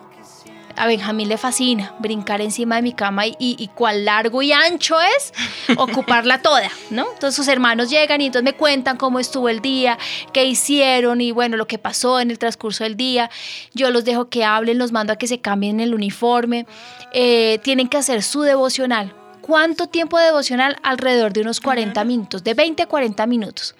a 0.74 0.88
Benjamín 0.88 1.28
le 1.28 1.38
fascina 1.38 1.94
brincar 2.00 2.40
encima 2.40 2.74
de 2.74 2.82
mi 2.82 2.92
cama 2.92 3.28
y, 3.28 3.36
y, 3.38 3.68
cuál 3.68 4.04
largo 4.04 4.42
y 4.42 4.50
ancho 4.50 4.96
es 5.00 5.32
ocuparla 5.76 6.42
toda, 6.42 6.68
¿no? 6.90 7.06
Entonces 7.12 7.36
sus 7.36 7.46
hermanos 7.46 7.88
llegan 7.88 8.20
y 8.20 8.26
entonces 8.26 8.42
me 8.42 8.58
cuentan 8.58 8.96
cómo 8.96 9.20
estuvo 9.20 9.48
el 9.48 9.60
día, 9.60 9.96
qué 10.32 10.44
hicieron 10.44 11.20
y 11.20 11.30
bueno, 11.30 11.56
lo 11.56 11.68
que 11.68 11.78
pasó 11.78 12.18
en 12.18 12.32
el 12.32 12.40
transcurso 12.40 12.82
del 12.82 12.96
día. 12.96 13.30
Yo 13.74 13.92
los 13.92 14.04
dejo 14.04 14.28
que 14.28 14.44
hablen, 14.44 14.76
los 14.76 14.90
mando 14.90 15.12
a 15.12 15.16
que 15.16 15.28
se 15.28 15.40
cambien 15.40 15.78
el 15.78 15.94
uniforme. 15.94 16.66
Eh, 17.12 17.60
tienen 17.62 17.86
que 17.86 17.96
hacer 17.96 18.24
su 18.24 18.42
devocional. 18.42 19.14
¿Cuánto 19.49 19.87
tiempo 19.87 20.19
de 20.19 20.26
devocional? 20.26 20.76
Alrededor 20.83 21.33
de 21.33 21.40
unos 21.40 21.62
40 21.62 22.05
minutos, 22.05 22.45
de 22.45 22.52
20 22.52 22.83
a 22.83 22.87
40 22.87 23.26
minutos. 23.26 23.75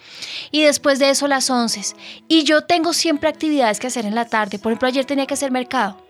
Y 0.51 0.63
después 0.63 0.99
de 0.99 1.11
eso 1.11 1.29
las 1.29 1.51
11. 1.51 1.95
Y 2.27 2.45
yo 2.45 2.63
tengo 2.63 2.95
siempre 2.95 3.29
actividades 3.29 3.79
que 3.79 3.89
hacer 3.89 4.07
en 4.07 4.15
la 4.15 4.25
tarde. 4.25 4.59
Por 4.59 4.73
ejemplo, 4.73 4.89
ayer 4.89 5.05
tenía 5.05 5.27
que 5.27 5.35
hacer 5.35 5.51
mercado. 5.51 6.08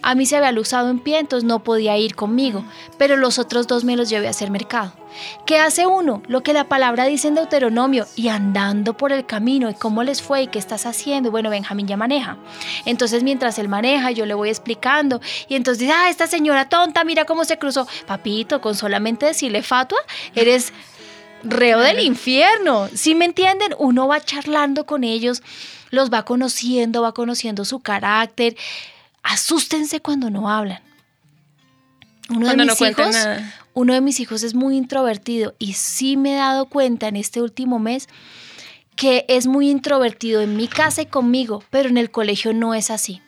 A 0.00 0.14
mí 0.14 0.26
se 0.26 0.36
había 0.36 0.52
luzado 0.52 0.90
en 0.90 0.98
pie, 0.98 1.18
entonces 1.18 1.46
no 1.46 1.62
podía 1.62 1.96
ir 1.98 2.14
conmigo, 2.14 2.64
pero 2.98 3.16
los 3.16 3.38
otros 3.38 3.66
dos 3.66 3.84
me 3.84 3.96
los 3.96 4.08
llevé 4.08 4.26
a 4.26 4.30
hacer 4.30 4.50
mercado. 4.50 4.92
¿Qué 5.44 5.58
hace 5.58 5.86
uno? 5.86 6.22
Lo 6.26 6.42
que 6.42 6.52
la 6.52 6.64
palabra 6.64 7.04
dice 7.04 7.28
en 7.28 7.34
Deuteronomio, 7.34 8.06
y 8.16 8.28
andando 8.28 8.96
por 8.96 9.12
el 9.12 9.26
camino, 9.26 9.68
y 9.70 9.74
cómo 9.74 10.02
les 10.02 10.22
fue, 10.22 10.42
y 10.42 10.46
qué 10.46 10.58
estás 10.58 10.86
haciendo. 10.86 11.30
bueno, 11.30 11.50
Benjamín 11.50 11.86
ya 11.86 11.96
maneja. 11.96 12.38
Entonces, 12.86 13.22
mientras 13.22 13.58
él 13.58 13.68
maneja, 13.68 14.10
yo 14.10 14.26
le 14.26 14.34
voy 14.34 14.48
explicando, 14.48 15.20
y 15.48 15.56
entonces 15.56 15.80
dice, 15.80 15.92
ah, 15.92 16.08
esta 16.08 16.26
señora 16.26 16.68
tonta, 16.68 17.04
mira 17.04 17.24
cómo 17.24 17.44
se 17.44 17.58
cruzó. 17.58 17.86
Papito, 18.06 18.60
con 18.60 18.74
solamente 18.74 19.26
decirle 19.26 19.62
fatua, 19.62 19.98
eres 20.34 20.72
reo 21.44 21.80
del 21.80 22.00
infierno. 22.00 22.88
Si 22.94 23.14
me 23.14 23.24
entienden? 23.24 23.74
Uno 23.78 24.08
va 24.08 24.20
charlando 24.20 24.86
con 24.86 25.04
ellos, 25.04 25.42
los 25.90 26.12
va 26.12 26.24
conociendo, 26.24 27.02
va 27.02 27.12
conociendo 27.12 27.64
su 27.64 27.80
carácter. 27.80 28.56
Asústense 29.22 30.00
cuando 30.00 30.30
no 30.30 30.50
hablan. 30.50 30.80
Uno 32.28 32.48
de 32.48 32.56
mis 32.56 32.80
hijos, 32.80 33.16
uno 33.74 33.94
de 33.94 34.00
mis 34.00 34.20
hijos 34.20 34.42
es 34.42 34.54
muy 34.54 34.76
introvertido 34.76 35.54
y 35.58 35.74
sí 35.74 36.16
me 36.16 36.34
he 36.34 36.36
dado 36.36 36.66
cuenta 36.66 37.08
en 37.08 37.16
este 37.16 37.42
último 37.42 37.78
mes 37.78 38.08
que 38.96 39.24
es 39.28 39.46
muy 39.46 39.70
introvertido 39.70 40.40
en 40.42 40.56
mi 40.56 40.68
casa 40.68 41.02
y 41.02 41.06
conmigo, 41.06 41.64
pero 41.70 41.88
en 41.88 41.98
el 41.98 42.10
colegio 42.10 42.52
no 42.52 42.74
es 42.74 42.90
así. 42.90 43.22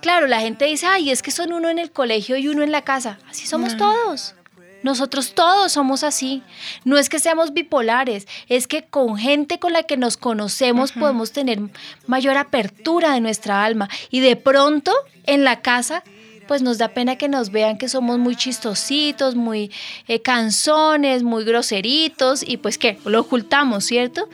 Claro, 0.00 0.26
la 0.26 0.40
gente 0.40 0.66
dice, 0.66 0.86
ay, 0.86 1.10
es 1.10 1.22
que 1.22 1.30
son 1.30 1.52
uno 1.52 1.68
en 1.70 1.78
el 1.78 1.90
colegio 1.90 2.36
y 2.36 2.48
uno 2.48 2.62
en 2.62 2.72
la 2.72 2.82
casa. 2.82 3.18
Así 3.28 3.46
somos 3.46 3.76
todos. 3.76 4.34
Nosotros 4.82 5.34
todos 5.34 5.72
somos 5.72 6.04
así. 6.04 6.42
No 6.84 6.98
es 6.98 7.08
que 7.08 7.18
seamos 7.18 7.52
bipolares, 7.52 8.26
es 8.48 8.66
que 8.66 8.84
con 8.84 9.16
gente 9.16 9.58
con 9.58 9.72
la 9.72 9.82
que 9.82 9.96
nos 9.96 10.16
conocemos 10.16 10.92
podemos 10.92 11.32
tener 11.32 11.60
mayor 12.06 12.36
apertura 12.36 13.12
de 13.12 13.20
nuestra 13.20 13.64
alma. 13.64 13.88
Y 14.10 14.20
de 14.20 14.36
pronto 14.36 14.92
en 15.24 15.44
la 15.44 15.60
casa 15.60 16.02
pues 16.46 16.62
nos 16.62 16.78
da 16.78 16.88
pena 16.88 17.16
que 17.16 17.28
nos 17.28 17.50
vean 17.50 17.76
que 17.76 17.88
somos 17.88 18.18
muy 18.18 18.36
chistositos, 18.36 19.34
muy 19.34 19.72
eh, 20.06 20.22
canzones, 20.22 21.22
muy 21.22 21.44
groseritos 21.44 22.44
y 22.46 22.56
pues 22.56 22.78
que 22.78 22.98
lo 23.04 23.20
ocultamos, 23.20 23.84
¿cierto? 23.84 24.28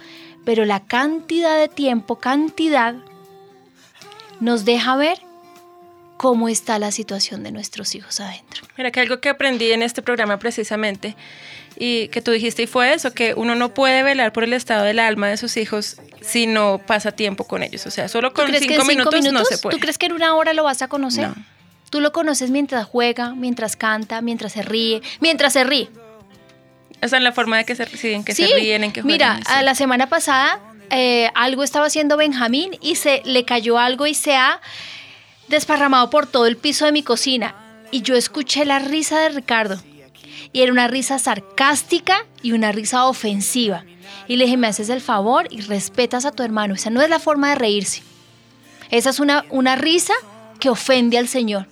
Pero 0.45 0.65
la 0.65 0.81
cantidad 0.81 1.59
de 1.59 1.69
tiempo, 1.69 2.17
cantidad, 2.17 2.95
nos 4.41 4.65
deja 4.65 4.97
ver 4.97 5.19
cómo 6.23 6.49
está 6.49 6.79
la 6.79 6.93
situación 6.93 7.43
de 7.43 7.51
nuestros 7.51 7.97
hijos 7.97 8.21
adentro. 8.21 8.65
Mira, 8.77 8.93
que 8.93 9.01
algo 9.01 9.19
que 9.19 9.29
aprendí 9.29 9.73
en 9.73 9.83
este 9.83 10.03
programa 10.03 10.39
precisamente 10.39 11.17
y 11.77 12.07
que 12.09 12.23
tú 12.23 12.31
dijiste 12.31 12.63
y 12.63 12.67
fue 12.69 12.95
eso, 12.95 13.13
que 13.13 13.35
uno 13.35 13.57
no 13.57 13.75
puede 13.75 14.05
velar 14.05 14.33
por 14.33 14.45
el 14.45 14.53
estado 14.53 14.85
del 14.85 15.01
alma 15.01 15.27
de 15.27 15.37
sus 15.37 15.57
hijos 15.57 15.97
si 16.21 16.47
no 16.47 16.81
pasa 16.87 17.11
tiempo 17.11 17.43
con 17.43 17.65
ellos. 17.65 17.87
O 17.87 17.91
sea, 17.91 18.07
solo 18.07 18.33
con 18.33 18.47
cinco, 18.55 18.85
minutos, 18.85 19.33
no 19.33 19.45
se 19.45 19.59
puede. 19.59 19.75
¿Tú 19.75 19.81
crees 19.81 19.99
que 19.99 20.07
en 20.07 20.13
una 20.13 20.37
hora 20.37 20.53
lo 20.53 20.63
vas 20.63 20.81
a 20.81 20.87
conocer? 20.87 21.27
No. 21.27 21.35
Tú 21.91 22.01
lo 22.01 22.13
conoces 22.13 22.51
mientras 22.51 22.87
juega, 22.87 23.35
mientras 23.35 23.75
canta, 23.75 24.21
mientras 24.21 24.53
se 24.53 24.63
ríe, 24.63 25.03
mientras 25.19 25.55
se 25.55 25.65
ríe. 25.65 25.91
O 27.03 27.09
sea, 27.09 27.19
en 27.19 27.25
la 27.25 27.33
forma 27.33 27.57
de 27.57 27.65
que 27.65 27.75
se, 27.75 27.85
sí, 27.87 28.23
que 28.25 28.33
se 28.33 28.47
ríen, 28.47 28.85
en 28.85 28.93
que 28.93 29.03
juegan. 29.03 29.41
Mira, 29.43 29.63
la 29.63 29.75
semana 29.75 30.09
pasada 30.09 30.61
eh, 30.91 31.33
algo 31.35 31.65
estaba 31.65 31.87
haciendo 31.87 32.17
Benjamín 32.17 32.79
y 32.81 32.95
se 32.95 33.23
le 33.25 33.45
cayó 33.45 33.81
algo 33.81 34.07
y 34.07 34.15
se 34.15 34.37
ha 34.37 34.61
desparramado 35.53 36.11
por 36.11 36.27
todo 36.27 36.47
el 36.47 36.57
piso 36.57 36.85
de 36.85 36.93
mi 36.93 37.05
cocina 37.05 37.55
y 37.93 38.03
yo 38.03 38.17
escuché 38.17 38.65
la 38.65 38.81
risa 38.81 39.21
de 39.21 39.29
Ricardo. 39.29 39.81
Y 40.53 40.63
era 40.63 40.73
una 40.73 40.89
risa 40.89 41.19
sarcástica 41.19 42.27
y 42.43 42.53
una 42.53 42.73
risa 42.73 43.07
ofensiva. 43.07 43.85
Y 44.27 44.37
le 44.37 44.45
dije, 44.45 44.57
me 44.57 44.67
haces 44.67 44.89
el 44.89 45.01
favor 45.01 45.47
y 45.51 45.61
respetas 45.61 46.25
a 46.25 46.33
tu 46.33 46.43
hermano. 46.43 46.75
Esa 46.75 46.91
no 46.91 47.01
es 47.03 47.09
la 47.09 47.21
forma 47.21 47.51
de 47.51 47.55
reírse. 47.55 48.03
Esa 48.91 49.11
es 49.11 49.21
una, 49.21 49.45
una 49.51 49.77
risa 49.77 50.15
que 50.59 50.69
ofende 50.69 51.19
al 51.19 51.29
Señor. 51.29 51.67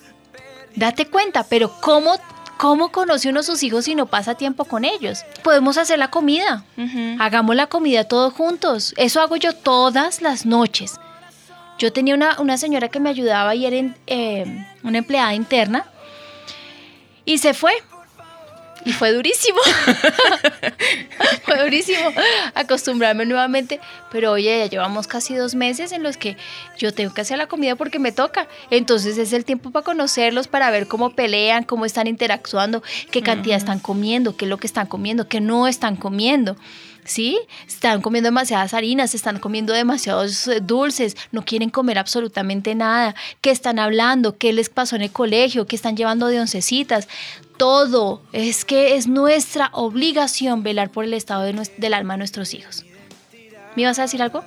Date 0.76 1.06
cuenta, 1.06 1.44
pero 1.44 1.72
¿cómo, 1.80 2.16
¿cómo 2.58 2.92
conoce 2.92 3.28
uno 3.28 3.40
a 3.40 3.44
sus 3.44 3.62
hijos 3.62 3.86
si 3.86 3.94
no 3.94 4.06
pasa 4.06 4.34
tiempo 4.34 4.64
con 4.64 4.84
ellos? 4.84 5.24
Podemos 5.42 5.78
hacer 5.78 5.98
la 5.98 6.10
comida. 6.10 6.64
Hagamos 7.18 7.56
la 7.56 7.66
comida 7.66 8.04
todos 8.04 8.34
juntos. 8.34 8.94
Eso 8.96 9.20
hago 9.20 9.36
yo 9.36 9.54
todas 9.54 10.22
las 10.22 10.46
noches. 10.46 10.99
Yo 11.80 11.94
tenía 11.94 12.14
una, 12.14 12.58
señora 12.58 12.88
que 12.88 13.00
me 13.00 13.08
ayudaba 13.08 13.54
y 13.54 13.64
era 13.64 13.94
eh, 14.06 14.66
una 14.82 14.98
empleada 14.98 15.32
interna 15.32 15.86
y 17.24 17.38
se 17.38 17.54
fue. 17.54 17.72
Y 18.84 18.92
fue 18.92 19.12
durísimo. 19.12 19.58
fue 21.44 21.62
durísimo 21.62 22.12
acostumbrarme 22.54 23.24
nuevamente. 23.24 23.80
Pero 24.12 24.32
oye, 24.32 24.58
ya 24.58 24.66
llevamos 24.66 25.06
casi 25.06 25.34
dos 25.34 25.54
meses 25.54 25.92
en 25.92 26.02
los 26.02 26.18
que 26.18 26.36
yo 26.76 26.92
tengo 26.92 27.14
que 27.14 27.22
hacer 27.22 27.38
la 27.38 27.46
comida 27.46 27.76
porque 27.76 27.98
me 27.98 28.12
toca. 28.12 28.46
Entonces 28.70 29.16
es 29.16 29.32
el 29.32 29.46
tiempo 29.46 29.70
para 29.70 29.82
conocerlos, 29.82 30.48
para 30.48 30.70
ver 30.70 30.86
cómo 30.86 31.14
pelean, 31.14 31.64
cómo 31.64 31.86
están 31.86 32.06
interactuando, 32.06 32.82
qué 33.10 33.22
cantidad 33.22 33.56
están 33.56 33.80
comiendo, 33.80 34.36
qué 34.36 34.44
es 34.44 34.48
lo 34.50 34.58
que 34.58 34.66
están 34.66 34.86
comiendo, 34.86 35.28
qué 35.28 35.40
no 35.40 35.66
están 35.66 35.96
comiendo. 35.96 36.58
¿Sí? 37.04 37.38
Están 37.66 38.02
comiendo 38.02 38.28
demasiadas 38.28 38.74
harinas, 38.74 39.14
están 39.14 39.38
comiendo 39.38 39.72
demasiados 39.72 40.46
eh, 40.48 40.60
dulces, 40.60 41.16
no 41.32 41.44
quieren 41.44 41.70
comer 41.70 41.98
absolutamente 41.98 42.74
nada, 42.74 43.14
qué 43.40 43.50
están 43.50 43.78
hablando, 43.78 44.36
qué 44.38 44.52
les 44.52 44.68
pasó 44.68 44.96
en 44.96 45.02
el 45.02 45.10
colegio, 45.10 45.66
qué 45.66 45.76
están 45.76 45.96
llevando 45.96 46.26
de 46.26 46.40
oncecitas. 46.40 47.08
Todo 47.56 48.22
es 48.32 48.64
que 48.64 48.96
es 48.96 49.06
nuestra 49.06 49.70
obligación 49.72 50.62
velar 50.62 50.90
por 50.90 51.04
el 51.04 51.14
estado 51.14 51.42
del 51.42 51.94
alma 51.94 52.14
de 52.14 52.18
nuestros 52.18 52.54
hijos. 52.54 52.84
¿Me 53.76 53.82
ibas 53.82 53.98
a 53.98 54.02
decir 54.02 54.22
algo? 54.22 54.44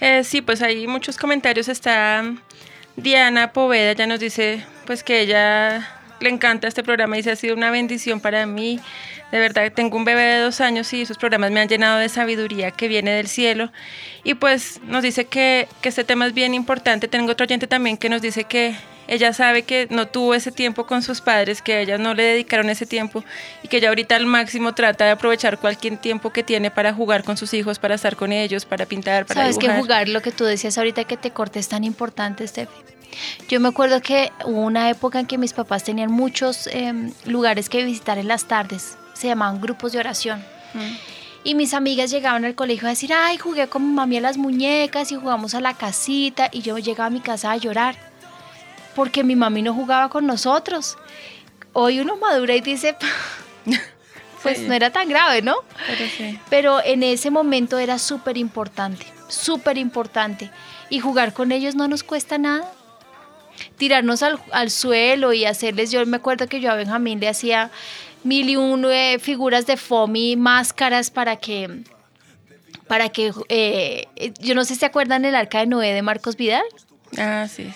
Eh, 0.00 0.24
sí, 0.24 0.40
pues 0.40 0.62
hay 0.62 0.86
muchos 0.86 1.16
comentarios. 1.16 1.68
Está 1.68 2.24
Diana 2.96 3.52
Poveda, 3.52 3.92
ya 3.92 4.06
nos 4.06 4.20
dice 4.20 4.64
pues 4.86 5.04
que 5.04 5.20
ella 5.20 5.99
le 6.20 6.30
encanta 6.30 6.68
este 6.68 6.82
programa 6.82 7.18
y 7.18 7.22
se 7.22 7.30
ha 7.30 7.36
sido 7.36 7.56
una 7.56 7.70
bendición 7.70 8.20
para 8.20 8.46
mí 8.46 8.80
de 9.30 9.38
verdad, 9.38 9.70
tengo 9.72 9.96
un 9.96 10.04
bebé 10.04 10.22
de 10.22 10.40
dos 10.40 10.60
años 10.60 10.92
y 10.92 11.06
sus 11.06 11.16
programas 11.16 11.52
me 11.52 11.60
han 11.60 11.68
llenado 11.68 11.98
de 11.98 12.08
sabiduría 12.08 12.72
que 12.72 12.88
viene 12.88 13.12
del 13.12 13.28
cielo. 13.28 13.70
Y 14.24 14.34
pues 14.34 14.80
nos 14.82 15.02
dice 15.02 15.26
que, 15.26 15.68
este 15.82 16.04
tema 16.04 16.26
es 16.26 16.34
bien 16.34 16.52
importante. 16.52 17.06
Tengo 17.06 17.32
otro 17.32 17.44
oyente 17.44 17.66
también 17.66 17.96
que 17.96 18.08
nos 18.08 18.22
dice 18.22 18.44
que 18.44 18.74
ella 19.06 19.32
sabe 19.32 19.62
que 19.62 19.86
no 19.90 20.06
tuvo 20.06 20.34
ese 20.34 20.52
tiempo 20.52 20.86
con 20.86 21.02
sus 21.02 21.20
padres, 21.20 21.62
que 21.62 21.80
ellas 21.80 21.98
no 22.00 22.14
le 22.14 22.22
dedicaron 22.24 22.70
ese 22.70 22.86
tiempo 22.86 23.24
y 23.62 23.68
que 23.68 23.78
ella 23.78 23.88
ahorita 23.88 24.16
al 24.16 24.26
máximo 24.26 24.72
trata 24.72 25.04
de 25.04 25.10
aprovechar 25.10 25.58
cualquier 25.58 25.96
tiempo 25.96 26.30
que 26.30 26.42
tiene 26.42 26.70
para 26.70 26.92
jugar 26.92 27.24
con 27.24 27.36
sus 27.36 27.52
hijos, 27.54 27.78
para 27.78 27.96
estar 27.96 28.16
con 28.16 28.32
ellos, 28.32 28.64
para 28.64 28.86
pintar, 28.86 29.26
para 29.26 29.42
Sabes 29.42 29.58
que 29.58 29.68
jugar, 29.68 30.08
lo 30.08 30.22
que 30.22 30.30
tú 30.32 30.44
decías 30.44 30.78
ahorita 30.78 31.04
que 31.04 31.16
te 31.16 31.30
cortes 31.30 31.66
es 31.66 31.68
tan 31.68 31.84
importante, 31.84 32.46
Steffi. 32.46 32.99
Yo 33.48 33.60
me 33.60 33.68
acuerdo 33.68 34.00
que 34.00 34.32
hubo 34.44 34.60
una 34.60 34.90
época 34.90 35.20
en 35.20 35.26
que 35.26 35.38
mis 35.38 35.52
papás 35.52 35.84
tenían 35.84 36.10
muchos 36.10 36.68
em, 36.68 37.12
lugares 37.24 37.68
que 37.68 37.84
visitar 37.84 38.18
en 38.18 38.28
las 38.28 38.46
tardes 38.46 38.96
se 39.20 39.28
llamaban 39.28 39.60
grupos 39.60 39.92
de 39.92 39.98
oración. 39.98 40.42
Mm. 40.72 40.96
Y 41.44 41.54
mis 41.54 41.74
amigas 41.74 42.10
llegaban 42.10 42.44
al 42.44 42.54
colegio 42.54 42.86
a 42.86 42.90
decir, 42.90 43.12
ay, 43.12 43.36
jugué 43.36 43.68
con 43.68 43.86
mi 43.86 43.94
mami 43.94 44.16
a 44.16 44.20
las 44.20 44.38
muñecas 44.38 45.12
y 45.12 45.16
jugamos 45.16 45.54
a 45.54 45.60
la 45.60 45.74
casita. 45.74 46.48
Y 46.52 46.62
yo 46.62 46.78
llegaba 46.78 47.06
a 47.06 47.10
mi 47.10 47.20
casa 47.20 47.50
a 47.50 47.56
llorar 47.56 47.96
porque 48.94 49.24
mi 49.24 49.36
mami 49.36 49.62
no 49.62 49.74
jugaba 49.74 50.08
con 50.08 50.26
nosotros. 50.26 50.96
Hoy 51.72 52.00
uno 52.00 52.16
madura 52.16 52.54
y 52.54 52.60
dice, 52.60 52.96
pues 54.42 54.60
no 54.60 54.74
era 54.74 54.90
tan 54.90 55.08
grave, 55.08 55.42
¿no? 55.42 55.56
Pero, 55.86 56.38
Pero 56.50 56.84
en 56.84 57.02
ese 57.02 57.30
momento 57.30 57.78
era 57.78 57.98
súper 57.98 58.36
importante, 58.36 59.06
súper 59.28 59.78
importante. 59.78 60.50
Y 60.88 61.00
jugar 61.00 61.32
con 61.32 61.52
ellos 61.52 61.74
no 61.74 61.88
nos 61.88 62.02
cuesta 62.02 62.38
nada. 62.38 62.70
Tirarnos 63.76 64.22
al, 64.22 64.38
al 64.52 64.70
suelo 64.70 65.32
y 65.32 65.44
hacerles, 65.44 65.90
yo 65.90 66.04
me 66.06 66.16
acuerdo 66.16 66.46
que 66.48 66.60
yo 66.60 66.70
a 66.70 66.74
Benjamín 66.74 67.20
le 67.20 67.28
hacía 67.28 67.70
mil 68.24 68.48
y 68.48 68.56
uno 68.56 68.90
eh, 68.90 69.18
figuras 69.18 69.66
de 69.66 69.76
foamy, 69.76 70.36
máscaras 70.36 71.10
para 71.10 71.36
que, 71.36 71.82
para 72.86 73.08
que, 73.08 73.32
eh, 73.48 74.06
yo 74.40 74.54
no 74.54 74.64
sé 74.64 74.74
si 74.74 74.80
se 74.80 74.86
acuerdan 74.86 75.24
el 75.24 75.34
arca 75.34 75.60
de 75.60 75.66
Noé 75.66 75.92
de 75.92 76.02
Marcos 76.02 76.36
Vidal. 76.36 76.64
Ah, 77.18 77.48
sí. 77.48 77.68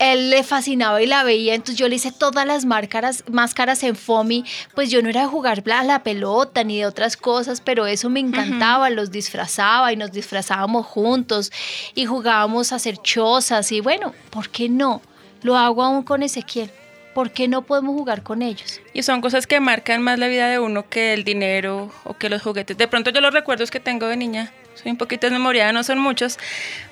él 0.00 0.30
le 0.30 0.42
fascinaba 0.42 1.00
y 1.00 1.06
la 1.06 1.22
veía, 1.22 1.54
entonces 1.54 1.78
yo 1.78 1.88
le 1.88 1.96
hice 1.96 2.10
todas 2.10 2.44
las 2.44 2.64
máscaras, 2.64 3.22
máscaras 3.30 3.82
en 3.84 3.94
FOMI, 3.94 4.44
pues 4.74 4.90
yo 4.90 5.00
no 5.00 5.08
era 5.08 5.22
de 5.22 5.26
jugar 5.28 5.62
a 5.70 5.84
la 5.84 6.02
pelota 6.02 6.64
ni 6.64 6.78
de 6.78 6.86
otras 6.86 7.16
cosas, 7.16 7.60
pero 7.60 7.86
eso 7.86 8.10
me 8.10 8.20
encantaba, 8.20 8.90
los 8.90 9.10
disfrazaba 9.12 9.92
y 9.92 9.96
nos 9.96 10.10
disfrazábamos 10.12 10.86
juntos 10.86 11.52
y 11.94 12.06
jugábamos 12.06 12.72
a 12.72 12.76
hacer 12.76 12.96
chozas 12.98 13.70
y 13.70 13.80
bueno, 13.80 14.12
¿por 14.30 14.48
qué 14.48 14.68
no? 14.68 15.00
Lo 15.44 15.56
hago 15.56 15.82
aún 15.84 16.02
con 16.02 16.22
Ezequiel. 16.22 16.70
¿Por 17.14 17.30
qué 17.30 17.46
no 17.46 17.62
podemos 17.62 17.94
jugar 17.94 18.22
con 18.24 18.42
ellos? 18.42 18.80
Y 18.92 19.04
son 19.04 19.20
cosas 19.20 19.46
que 19.46 19.60
marcan 19.60 20.02
más 20.02 20.18
la 20.18 20.26
vida 20.26 20.48
de 20.48 20.58
uno 20.58 20.88
que 20.88 21.12
el 21.12 21.22
dinero 21.22 21.92
o 22.02 22.14
que 22.14 22.28
los 22.28 22.42
juguetes. 22.42 22.76
De 22.76 22.88
pronto 22.88 23.10
yo 23.10 23.20
los 23.20 23.32
recuerdos 23.32 23.70
que 23.70 23.78
tengo 23.78 24.08
de 24.08 24.16
niña, 24.16 24.50
soy 24.74 24.90
un 24.90 24.96
poquito 24.96 25.26
desmemoriada, 25.28 25.70
no 25.70 25.84
son 25.84 25.98
muchos, 26.00 26.38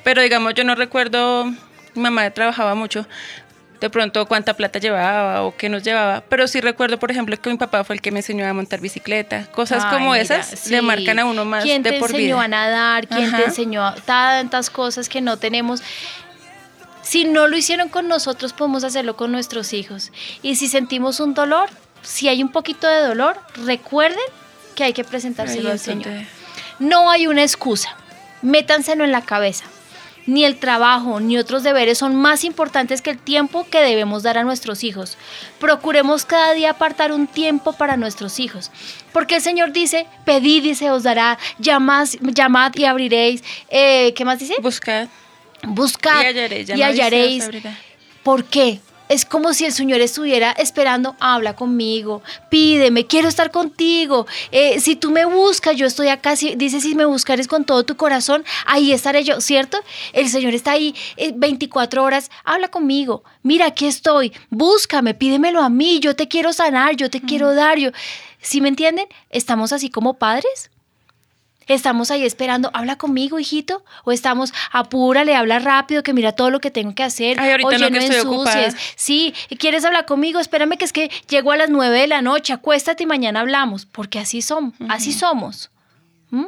pero 0.05 0.23
digamos 0.23 0.55
yo 0.55 0.63
no 0.63 0.77
recuerdo, 0.77 1.47
mi 1.47 2.03
mamá 2.03 2.31
trabajaba 2.31 2.77
mucho, 2.77 3.09
de 3.81 3.91
pronto 3.91 4.27
cuánta 4.27 4.55
plata 4.55 4.79
llevaba 4.79 5.43
o 5.43 5.57
qué 5.57 5.69
nos 5.69 5.83
llevaba, 5.83 6.23
pero 6.29 6.47
sí 6.47 6.61
recuerdo, 6.61 7.01
por 7.01 7.11
ejemplo, 7.11 7.37
que 7.37 7.51
mi 7.51 7.57
papá 7.57 7.83
fue 7.83 7.97
el 7.97 8.01
que 8.01 8.13
me 8.13 8.21
enseñó 8.21 8.47
a 8.47 8.53
montar 8.53 8.81
bicicleta, 8.81 9.47
cosas 9.51 9.83
Ay, 9.85 9.95
como 9.99 10.13
mira, 10.13 10.23
esas 10.23 10.47
sí. 10.47 10.71
le 10.71 10.83
marcan 10.83 11.19
a 11.19 11.25
uno 11.25 11.45
más 11.45 11.65
¿Quién 11.65 11.83
de 11.83 11.91
te 11.93 11.99
por 11.99 12.11
enseñó 12.11 12.37
vida. 12.37 12.45
a 12.45 12.49
nadar? 12.49 13.09
¿Quién 13.09 13.35
te 13.35 13.45
enseñó 13.45 13.85
a 13.85 13.97
tantas 13.97 14.71
cosas 14.71 15.09
que 15.09 15.21
no 15.21 15.37
tenemos? 15.37 15.83
Si 17.13 17.27
no 17.27 17.47
lo 17.47 17.59
hicieron 17.59 17.91
con 17.91 18.09
nosotros, 18.09 18.55
podemos 18.55 18.85
hacerlo 18.85 19.19
con 19.19 19.33
nuestros 19.33 19.75
hijos. 19.75 20.13
Y 20.43 20.57
si 20.57 20.67
sentimos 20.67 21.21
un 21.21 21.35
dolor, 21.35 21.69
si 22.01 22.29
hay 22.29 22.43
un 22.43 22.51
poquito 22.51 22.87
de 22.87 23.03
dolor, 23.03 23.39
recuerden 23.67 24.25
que 24.75 24.85
hay 24.85 24.95
que 24.95 25.05
presentárselo 25.05 25.71
al. 25.71 25.79
Señor. 25.79 26.11
No 26.79 27.11
hay 27.11 27.27
una 27.27 27.43
excusa. 27.43 27.95
Métanselo 28.41 29.05
en 29.05 29.13
la 29.13 29.21
cabeza. 29.21 29.67
Ni 30.25 30.47
el 30.47 30.59
trabajo 30.59 31.21
ni 31.21 31.37
otros 31.37 31.63
deberes 31.63 31.99
son 31.99 32.17
más 32.17 32.45
importantes 32.45 33.03
que 33.03 33.11
el 33.11 33.19
tiempo 33.19 33.67
que 33.69 33.83
debemos 33.83 34.23
dar 34.23 34.39
a 34.39 34.43
nuestros 34.43 34.83
hijos. 34.83 35.19
Procuremos 35.61 36.25
cada 36.25 36.55
día 36.55 36.71
apartar 36.71 37.13
un 37.13 37.27
tiempo 37.27 37.75
para 37.75 37.99
nuestros 37.99 38.41
hijos. 38.41 38.71
Porque 39.13 39.35
el 39.35 39.43
Señor 39.43 39.73
dice, 39.73 40.07
pedid 40.25 40.65
y 40.65 40.75
se 40.75 40.91
os 40.91 41.03
dará, 41.03 41.39
llamad, 41.59 42.09
llamad 42.23 42.73
y 42.75 42.87
abriréis. 42.87 43.45
Eh, 43.69 44.15
¿Qué 44.15 44.25
más 44.25 44.39
dice? 44.39 44.55
Buscad 44.63 45.09
Buscad 45.63 46.23
y 46.23 46.83
hallaréis. 46.83 47.49
y. 47.53 47.63
¿Por 48.23 48.45
qué? 48.45 48.81
Es 49.13 49.27
como 49.27 49.53
si 49.53 49.67
el 49.67 49.75
Señor 49.75 50.01
estuviera 50.01 50.53
esperando, 50.53 51.17
habla 51.21 51.55
conmigo, 51.55 52.23
pídeme, 52.49 53.07
quiero 53.07 53.29
estar 53.29 53.51
contigo. 53.51 54.27
Eh, 54.53 54.81
si 54.81 54.97
tú 54.97 55.11
me 55.11 55.27
buscas, 55.27 55.77
yo 55.77 55.85
estoy 55.85 56.09
acá. 56.09 56.35
Si, 56.35 56.55
dice, 56.55 56.81
si 56.81 56.95
me 56.95 57.05
buscares 57.05 57.47
con 57.47 57.67
todo 57.67 57.85
tu 57.85 57.95
corazón, 57.99 58.43
ahí 58.65 58.91
estaré 58.91 59.23
yo, 59.23 59.43
¿cierto? 59.43 59.79
El 60.15 60.31
Señor 60.31 60.55
está 60.55 60.73
ahí 60.73 60.95
eh, 61.19 61.33
24 61.37 62.03
horas, 62.03 62.31
habla 62.43 62.69
conmigo. 62.69 63.23
Mira, 63.43 63.67
aquí 63.67 63.87
estoy, 63.87 64.33
búscame, 64.49 65.13
pídemelo 65.13 65.61
a 65.61 65.69
mí, 65.69 66.01
yo 66.01 66.17
te 66.17 66.27
quiero 66.27 66.55
sanar, 66.55 66.97
yo 66.97 67.11
te 67.11 67.21
quiero 67.21 67.55
dar. 67.55 67.77
Yo... 67.77 67.91
¿Sí 68.41 68.63
me 68.63 68.71
entienden? 68.71 69.09
Estamos 69.29 69.75
así 69.75 69.91
como 69.91 70.15
padres. 70.15 70.72
Estamos 71.67 72.11
ahí 72.11 72.25
esperando, 72.25 72.71
habla 72.75 72.97
conmigo, 72.97 73.39
hijito, 73.39 73.85
o 74.05 74.13
estamos, 74.13 74.53
apúrale, 74.71 75.35
habla 75.35 75.59
rápido, 75.59 76.03
que 76.03 76.13
mira 76.13 76.33
todo 76.33 76.51
lo 76.51 76.61
que 76.61 76.71
tengo 76.71 76.95
que 76.95 77.03
hacer. 77.03 77.39
Ay, 77.41 77.51
ahorita 77.53 77.69
Oye, 77.69 77.79
no, 77.79 77.99
que 77.99 78.05
estoy 78.07 78.21
ocupada. 78.21 78.75
Sí, 78.97 79.35
¿quieres 79.59 79.85
hablar 79.85 80.07
conmigo? 80.07 80.41
Espérame 80.41 80.77
que 80.77 80.85
es 80.85 80.93
que 80.93 81.11
llego 81.29 81.53
a 81.53 81.57
las 81.57 81.71
nueve 81.71 82.01
de 82.01 82.07
la 82.07 82.23
noche, 82.23 82.53
acuéstate 82.53 83.05
y 83.05 83.07
mañana 83.07 83.41
hablamos, 83.41 83.87
porque 83.87 84.19
así 84.19 84.43
somos, 84.43 84.75
así 84.89 85.13
somos. 85.13 85.71
¿Mm? 86.31 86.47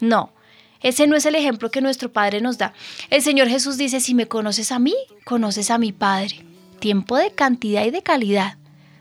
No, 0.00 0.32
ese 0.80 1.06
no 1.06 1.16
es 1.16 1.26
el 1.26 1.34
ejemplo 1.34 1.70
que 1.70 1.80
nuestro 1.80 2.12
Padre 2.12 2.40
nos 2.40 2.58
da. 2.58 2.72
El 3.10 3.22
Señor 3.22 3.48
Jesús 3.48 3.76
dice, 3.78 4.00
si 4.00 4.14
me 4.14 4.28
conoces 4.28 4.70
a 4.72 4.78
mí, 4.78 4.94
conoces 5.24 5.70
a 5.70 5.78
mi 5.78 5.92
Padre. 5.92 6.44
Tiempo 6.78 7.16
de 7.16 7.32
cantidad 7.32 7.84
y 7.84 7.90
de 7.90 8.02
calidad. 8.02 8.56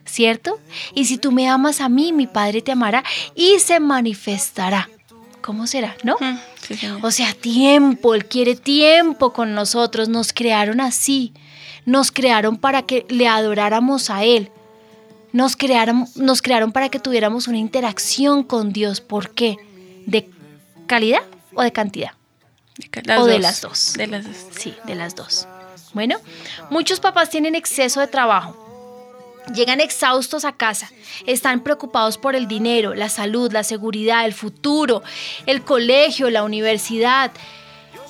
¿Cierto? 0.06 0.60
Y 0.96 1.06
si 1.06 1.18
tú 1.18 1.32
me 1.32 1.50
amas 1.50 1.82
a 1.82 1.90
mí, 1.90 2.14
mi 2.14 2.28
Padre 2.28 2.62
te 2.62 2.72
amará 2.72 3.04
y 3.36 3.60
se 3.60 3.80
manifestará. 3.80 4.90
¿Cómo 5.48 5.66
será? 5.66 5.96
¿No? 6.04 6.18
Sí. 6.62 6.78
O 7.02 7.10
sea, 7.10 7.34
tiempo, 7.34 8.14
Él 8.16 8.26
quiere 8.26 8.58
tiempo 8.58 9.32
con 9.32 9.56
nosotros. 9.56 10.10
Nos 10.10 10.34
crearon 10.34 10.82
así. 10.82 11.32
Nos 11.86 12.12
crearon 12.12 12.58
para 12.58 12.82
que 12.82 13.06
le 13.08 13.30
adoráramos 13.30 14.10
a 14.10 14.26
Él. 14.26 14.52
Nos 15.32 15.56
crearon, 15.56 16.06
nos 16.16 16.42
crearon 16.42 16.74
para 16.74 16.90
que 16.90 17.00
tuviéramos 17.00 17.48
una 17.48 17.60
interacción 17.60 18.44
con 18.44 18.74
Dios. 18.74 19.00
¿Por 19.00 19.34
qué? 19.34 19.56
¿De 20.06 20.30
calidad 20.86 21.24
o 21.54 21.64
de 21.64 21.72
cantidad? 21.72 22.12
Las 23.06 23.22
o 23.22 23.26
de 23.26 23.40
las 23.40 23.62
dos. 23.62 23.94
De 23.94 24.08
las 24.08 24.26
dos. 24.26 24.36
Sí, 24.52 24.76
de 24.84 24.96
las 24.96 25.16
dos. 25.16 25.48
Bueno, 25.94 26.18
muchos 26.70 27.00
papás 27.00 27.30
tienen 27.30 27.56
exceso 27.56 28.02
de 28.02 28.08
trabajo. 28.08 28.67
Llegan 29.54 29.80
exhaustos 29.82 30.44
a 30.46 30.52
casa, 30.54 30.90
están 31.26 31.62
preocupados 31.62 32.18
por 32.18 32.36
el 32.36 32.48
dinero, 32.48 32.94
la 32.96 33.10
salud, 33.10 33.52
la 33.52 33.64
seguridad, 33.64 34.26
el 34.26 34.34
futuro, 34.34 35.04
el 35.46 35.64
colegio, 35.64 36.30
la 36.30 36.44
universidad. 36.44 37.32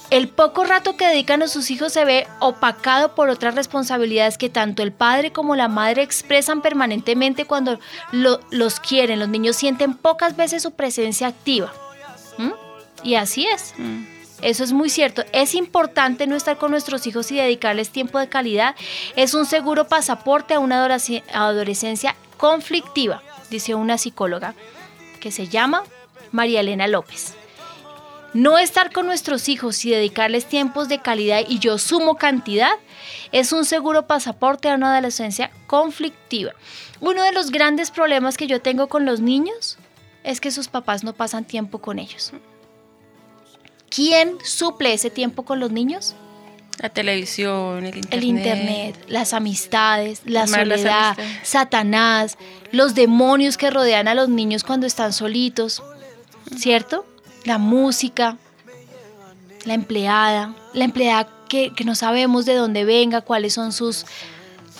El 0.09 0.29
poco 0.29 0.63
rato 0.63 0.95
que 0.95 1.05
dedican 1.05 1.43
a 1.43 1.47
sus 1.49 1.69
hijos 1.69 1.91
se 1.91 2.05
ve 2.05 2.25
opacado 2.39 3.13
por 3.13 3.27
otras 3.29 3.55
responsabilidades 3.55 4.37
que 4.37 4.49
tanto 4.49 4.81
el 4.81 4.93
padre 4.93 5.31
como 5.33 5.55
la 5.57 5.67
madre 5.67 6.01
expresan 6.01 6.61
permanentemente 6.61 7.43
cuando 7.45 7.77
lo- 8.13 8.39
los 8.49 8.79
quieren. 8.79 9.19
Los 9.19 9.27
niños 9.27 9.57
sienten 9.57 9.95
pocas 9.95 10.37
veces 10.37 10.63
su 10.63 10.71
presencia 10.71 11.27
activa. 11.27 11.73
¿Mm? 12.37 12.51
Y 13.03 13.15
así 13.15 13.45
es. 13.47 13.73
Mm. 13.77 14.05
Eso 14.41 14.63
es 14.63 14.71
muy 14.71 14.89
cierto. 14.89 15.23
Es 15.31 15.55
importante 15.55 16.27
no 16.27 16.35
estar 16.35 16.57
con 16.57 16.71
nuestros 16.71 17.07
hijos 17.07 17.31
y 17.31 17.37
dedicarles 17.37 17.89
tiempo 17.89 18.19
de 18.19 18.29
calidad. 18.29 18.75
Es 19.15 19.33
un 19.33 19.45
seguro 19.45 19.87
pasaporte 19.87 20.53
a 20.53 20.59
una 20.59 20.85
adolescencia 21.33 22.15
conflictiva, 22.37 23.23
dice 23.49 23.73
una 23.73 23.97
psicóloga 23.97 24.53
que 25.19 25.31
se 25.31 25.47
llama 25.47 25.83
María 26.31 26.59
Elena 26.59 26.87
López. 26.87 27.33
No 28.33 28.59
estar 28.59 28.91
con 28.91 29.07
nuestros 29.07 29.49
hijos 29.49 29.83
y 29.85 29.89
dedicarles 29.89 30.45
tiempos 30.45 30.89
de 30.89 30.99
calidad 30.99 31.41
y 31.47 31.57
yo 31.57 31.79
sumo 31.79 32.17
cantidad 32.17 32.73
es 33.31 33.51
un 33.51 33.65
seguro 33.65 34.05
pasaporte 34.05 34.69
a 34.69 34.75
una 34.75 34.91
adolescencia 34.91 35.49
conflictiva. 35.65 36.51
Uno 36.99 37.23
de 37.23 37.31
los 37.31 37.49
grandes 37.49 37.89
problemas 37.89 38.37
que 38.37 38.45
yo 38.45 38.61
tengo 38.61 38.87
con 38.87 39.05
los 39.05 39.21
niños 39.21 39.79
es 40.23 40.39
que 40.39 40.51
sus 40.51 40.67
papás 40.67 41.03
no 41.03 41.13
pasan 41.13 41.45
tiempo 41.45 41.79
con 41.79 41.97
ellos. 41.97 42.33
¿Quién 43.89 44.37
suple 44.43 44.93
ese 44.93 45.09
tiempo 45.09 45.43
con 45.43 45.59
los 45.59 45.71
niños? 45.71 46.15
La 46.79 46.89
televisión, 46.89 47.85
el 47.85 47.97
internet. 47.97 48.13
El 48.13 48.23
internet, 48.23 49.05
las 49.07 49.33
amistades, 49.33 50.21
la 50.25 50.45
soledad. 50.45 51.17
Satanás, 51.43 52.37
los 52.71 52.93
demonios 52.93 53.57
que 53.57 53.71
rodean 53.71 54.07
a 54.07 54.13
los 54.13 54.29
niños 54.29 54.63
cuando 54.63 54.85
están 54.85 55.11
solitos, 55.11 55.81
¿cierto? 56.55 57.05
La 57.45 57.57
música, 57.57 58.37
la 59.65 59.73
empleada, 59.73 60.53
la 60.73 60.83
empleada 60.83 61.29
que, 61.49 61.73
que 61.73 61.83
no 61.83 61.95
sabemos 61.95 62.45
de 62.45 62.53
dónde 62.53 62.85
venga, 62.85 63.21
cuáles 63.21 63.53
son 63.53 63.73
sus 63.73 64.05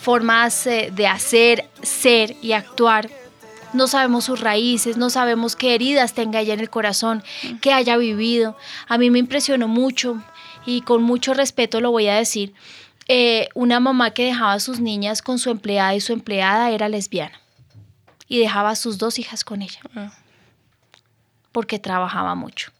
formas 0.07 0.67
eh, 0.67 0.91
de 0.95 1.07
hacer, 1.07 1.67
ser 1.81 2.35
y 2.41 2.51
actuar. 2.51 3.09
No 3.77 3.87
sabemos 3.87 4.25
sus 4.25 4.39
raíces, 4.41 4.97
no 4.97 5.09
sabemos 5.09 5.55
qué 5.55 5.75
heridas 5.75 6.13
tenga 6.13 6.39
ella 6.41 6.53
en 6.55 6.59
el 6.59 6.69
corazón, 6.69 7.23
qué 7.61 7.71
haya 7.71 7.95
vivido. 7.95 8.57
A 8.87 8.97
mí 8.97 9.09
me 9.11 9.19
impresionó 9.19 9.67
mucho 9.67 10.21
y 10.65 10.81
con 10.81 11.03
mucho 11.03 11.33
respeto 11.33 11.79
lo 11.79 11.91
voy 11.91 12.07
a 12.07 12.15
decir. 12.15 12.53
eh, 13.09 13.47
una 13.53 13.79
mamá 13.79 14.11
que 14.11 14.25
dejaba 14.25 14.51
a 14.53 14.59
sus 14.59 14.81
niñas 14.81 15.21
con 15.21 15.39
su 15.39 15.49
empleada 15.49 15.95
y 15.95 16.01
su 16.01 16.11
empleada 16.11 16.71
era 16.71 16.89
lesbiana. 16.89 17.39
Y 18.27 18.39
dejaba 18.39 18.71
a 18.71 18.75
sus 18.75 18.97
dos 18.97 19.17
hijas 19.19 19.45
con 19.45 19.61
ella 19.61 19.79
Ah. 19.95 20.11
porque 21.53 21.79
trabajaba 21.79 22.35
mucho. 22.35 22.71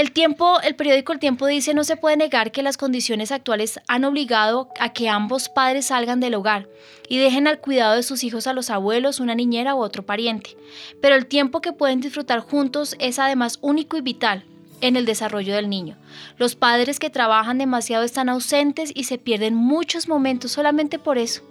El 0.00 0.12
tiempo, 0.12 0.62
el 0.62 0.76
periódico 0.76 1.12
El 1.12 1.18
Tiempo 1.18 1.46
dice 1.46 1.74
no 1.74 1.84
se 1.84 1.94
puede 1.94 2.16
negar 2.16 2.52
que 2.52 2.62
las 2.62 2.78
condiciones 2.78 3.30
actuales 3.32 3.80
han 3.86 4.06
obligado 4.06 4.70
a 4.80 4.94
que 4.94 5.10
ambos 5.10 5.50
padres 5.50 5.88
salgan 5.88 6.20
del 6.20 6.36
hogar 6.36 6.66
y 7.10 7.18
dejen 7.18 7.46
al 7.46 7.60
cuidado 7.60 7.96
de 7.96 8.02
sus 8.02 8.24
hijos 8.24 8.46
a 8.46 8.54
los 8.54 8.70
abuelos, 8.70 9.20
una 9.20 9.34
niñera 9.34 9.74
u 9.74 9.80
otro 9.80 10.06
pariente. 10.06 10.56
Pero 11.02 11.16
el 11.16 11.26
tiempo 11.26 11.60
que 11.60 11.74
pueden 11.74 12.00
disfrutar 12.00 12.40
juntos 12.40 12.96
es 12.98 13.18
además 13.18 13.58
único 13.60 13.98
y 13.98 14.00
vital 14.00 14.42
en 14.80 14.96
el 14.96 15.04
desarrollo 15.04 15.54
del 15.54 15.68
niño. 15.68 15.98
Los 16.38 16.54
padres 16.54 16.98
que 16.98 17.10
trabajan 17.10 17.58
demasiado 17.58 18.02
están 18.02 18.30
ausentes 18.30 18.92
y 18.94 19.04
se 19.04 19.18
pierden 19.18 19.54
muchos 19.54 20.08
momentos 20.08 20.52
solamente 20.52 20.98
por 20.98 21.18
eso. 21.18 21.42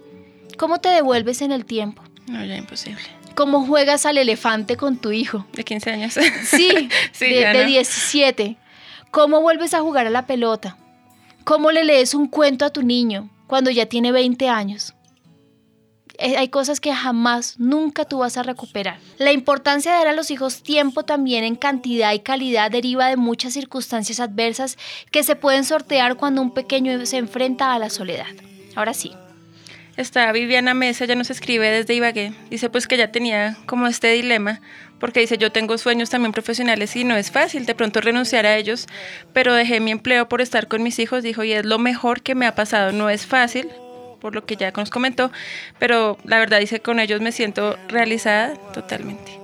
¿Cómo 0.58 0.80
te 0.80 0.88
devuelves 0.88 1.40
en 1.40 1.52
el 1.52 1.64
tiempo? 1.64 2.02
No, 2.26 2.44
ya 2.44 2.56
imposible. 2.56 3.19
¿Cómo 3.34 3.64
juegas 3.66 4.06
al 4.06 4.18
elefante 4.18 4.76
con 4.76 4.98
tu 4.98 5.12
hijo? 5.12 5.46
De 5.52 5.64
15 5.64 5.90
años. 5.90 6.14
Sí, 6.44 6.88
Sí, 7.12 7.30
de, 7.30 7.52
no. 7.52 7.64
17. 7.64 8.56
¿Cómo 9.10 9.40
vuelves 9.40 9.74
a 9.74 9.80
jugar 9.80 10.06
a 10.06 10.10
la 10.10 10.26
pelota? 10.26 10.76
¿Cómo 11.44 11.70
le 11.70 11.84
lees 11.84 12.14
un 12.14 12.28
cuento 12.28 12.64
a 12.64 12.70
tu 12.70 12.82
niño 12.82 13.30
cuando 13.46 13.70
ya 13.70 13.86
tiene 13.86 14.12
20 14.12 14.48
años? 14.48 14.94
Eh, 16.18 16.36
Hay 16.36 16.48
cosas 16.48 16.80
que 16.80 16.92
jamás, 16.94 17.58
nunca 17.58 18.04
tú 18.04 18.18
vas 18.18 18.36
a 18.36 18.42
recuperar. 18.42 18.98
La 19.18 19.32
importancia 19.32 19.90
de 19.92 19.98
dar 19.98 20.08
a 20.08 20.12
los 20.12 20.30
hijos 20.30 20.62
tiempo 20.62 21.04
también 21.04 21.44
en 21.44 21.56
cantidad 21.56 22.12
y 22.12 22.20
calidad 22.20 22.70
deriva 22.70 23.08
de 23.08 23.16
muchas 23.16 23.54
circunstancias 23.54 24.20
adversas 24.20 24.76
que 25.10 25.22
se 25.22 25.34
pueden 25.34 25.64
sortear 25.64 26.16
cuando 26.16 26.42
un 26.42 26.50
pequeño 26.52 27.04
se 27.06 27.16
enfrenta 27.16 27.72
a 27.72 27.78
la 27.78 27.88
soledad. 27.90 28.26
Ahora 28.76 28.92
sí. 28.92 29.12
Está 30.00 30.32
Viviana 30.32 30.72
Mesa, 30.72 31.04
ya 31.04 31.14
nos 31.14 31.28
escribe 31.28 31.70
desde 31.70 31.92
Ibagué. 31.92 32.32
Dice 32.48 32.70
pues 32.70 32.86
que 32.86 32.96
ya 32.96 33.12
tenía 33.12 33.58
como 33.66 33.86
este 33.86 34.10
dilema, 34.10 34.62
porque 34.98 35.20
dice 35.20 35.36
yo 35.36 35.52
tengo 35.52 35.76
sueños 35.76 36.08
también 36.08 36.32
profesionales 36.32 36.96
y 36.96 37.04
no 37.04 37.16
es 37.16 37.30
fácil 37.30 37.66
de 37.66 37.74
pronto 37.74 38.00
renunciar 38.00 38.46
a 38.46 38.56
ellos, 38.56 38.86
pero 39.34 39.52
dejé 39.52 39.78
mi 39.78 39.90
empleo 39.90 40.26
por 40.26 40.40
estar 40.40 40.68
con 40.68 40.82
mis 40.82 40.98
hijos, 40.98 41.22
dijo, 41.22 41.44
y 41.44 41.52
es 41.52 41.66
lo 41.66 41.78
mejor 41.78 42.22
que 42.22 42.34
me 42.34 42.46
ha 42.46 42.54
pasado. 42.54 42.92
No 42.92 43.10
es 43.10 43.26
fácil, 43.26 43.68
por 44.22 44.34
lo 44.34 44.46
que 44.46 44.56
ya 44.56 44.70
nos 44.70 44.88
comentó, 44.88 45.30
pero 45.78 46.16
la 46.24 46.38
verdad 46.38 46.60
dice 46.60 46.80
con 46.80 46.98
ellos 46.98 47.20
me 47.20 47.30
siento 47.30 47.76
realizada 47.88 48.54
totalmente. 48.72 49.38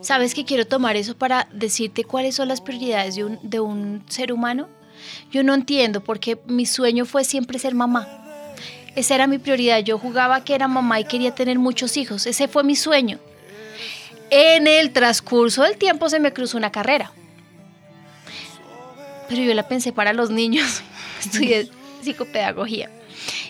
¿Sabes 0.00 0.34
que 0.34 0.44
quiero 0.44 0.68
tomar 0.68 0.94
eso 0.94 1.18
para 1.18 1.48
decirte 1.52 2.04
cuáles 2.04 2.36
son 2.36 2.46
las 2.46 2.60
prioridades 2.60 3.16
de 3.16 3.24
un, 3.24 3.40
de 3.42 3.58
un 3.58 4.04
ser 4.06 4.32
humano? 4.32 4.68
Yo 5.32 5.42
no 5.42 5.54
entiendo 5.54 6.04
porque 6.04 6.38
mi 6.46 6.66
sueño 6.66 7.04
fue 7.04 7.24
siempre 7.24 7.58
ser 7.58 7.74
mamá. 7.74 8.22
Esa 8.96 9.14
era 9.14 9.26
mi 9.26 9.38
prioridad. 9.38 9.78
Yo 9.80 9.98
jugaba 9.98 10.42
que 10.42 10.54
era 10.54 10.68
mamá 10.68 10.98
y 10.98 11.04
quería 11.04 11.34
tener 11.34 11.58
muchos 11.58 11.96
hijos. 11.96 12.26
Ese 12.26 12.48
fue 12.48 12.64
mi 12.64 12.74
sueño. 12.74 13.18
En 14.30 14.66
el 14.66 14.90
transcurso 14.92 15.62
del 15.62 15.76
tiempo 15.76 16.08
se 16.08 16.18
me 16.18 16.32
cruzó 16.32 16.56
una 16.56 16.72
carrera. 16.72 17.12
Pero 19.28 19.42
yo 19.42 19.54
la 19.54 19.68
pensé 19.68 19.92
para 19.92 20.12
los 20.12 20.30
niños. 20.30 20.82
Estudié 21.20 21.68
psicopedagogía. 22.02 22.90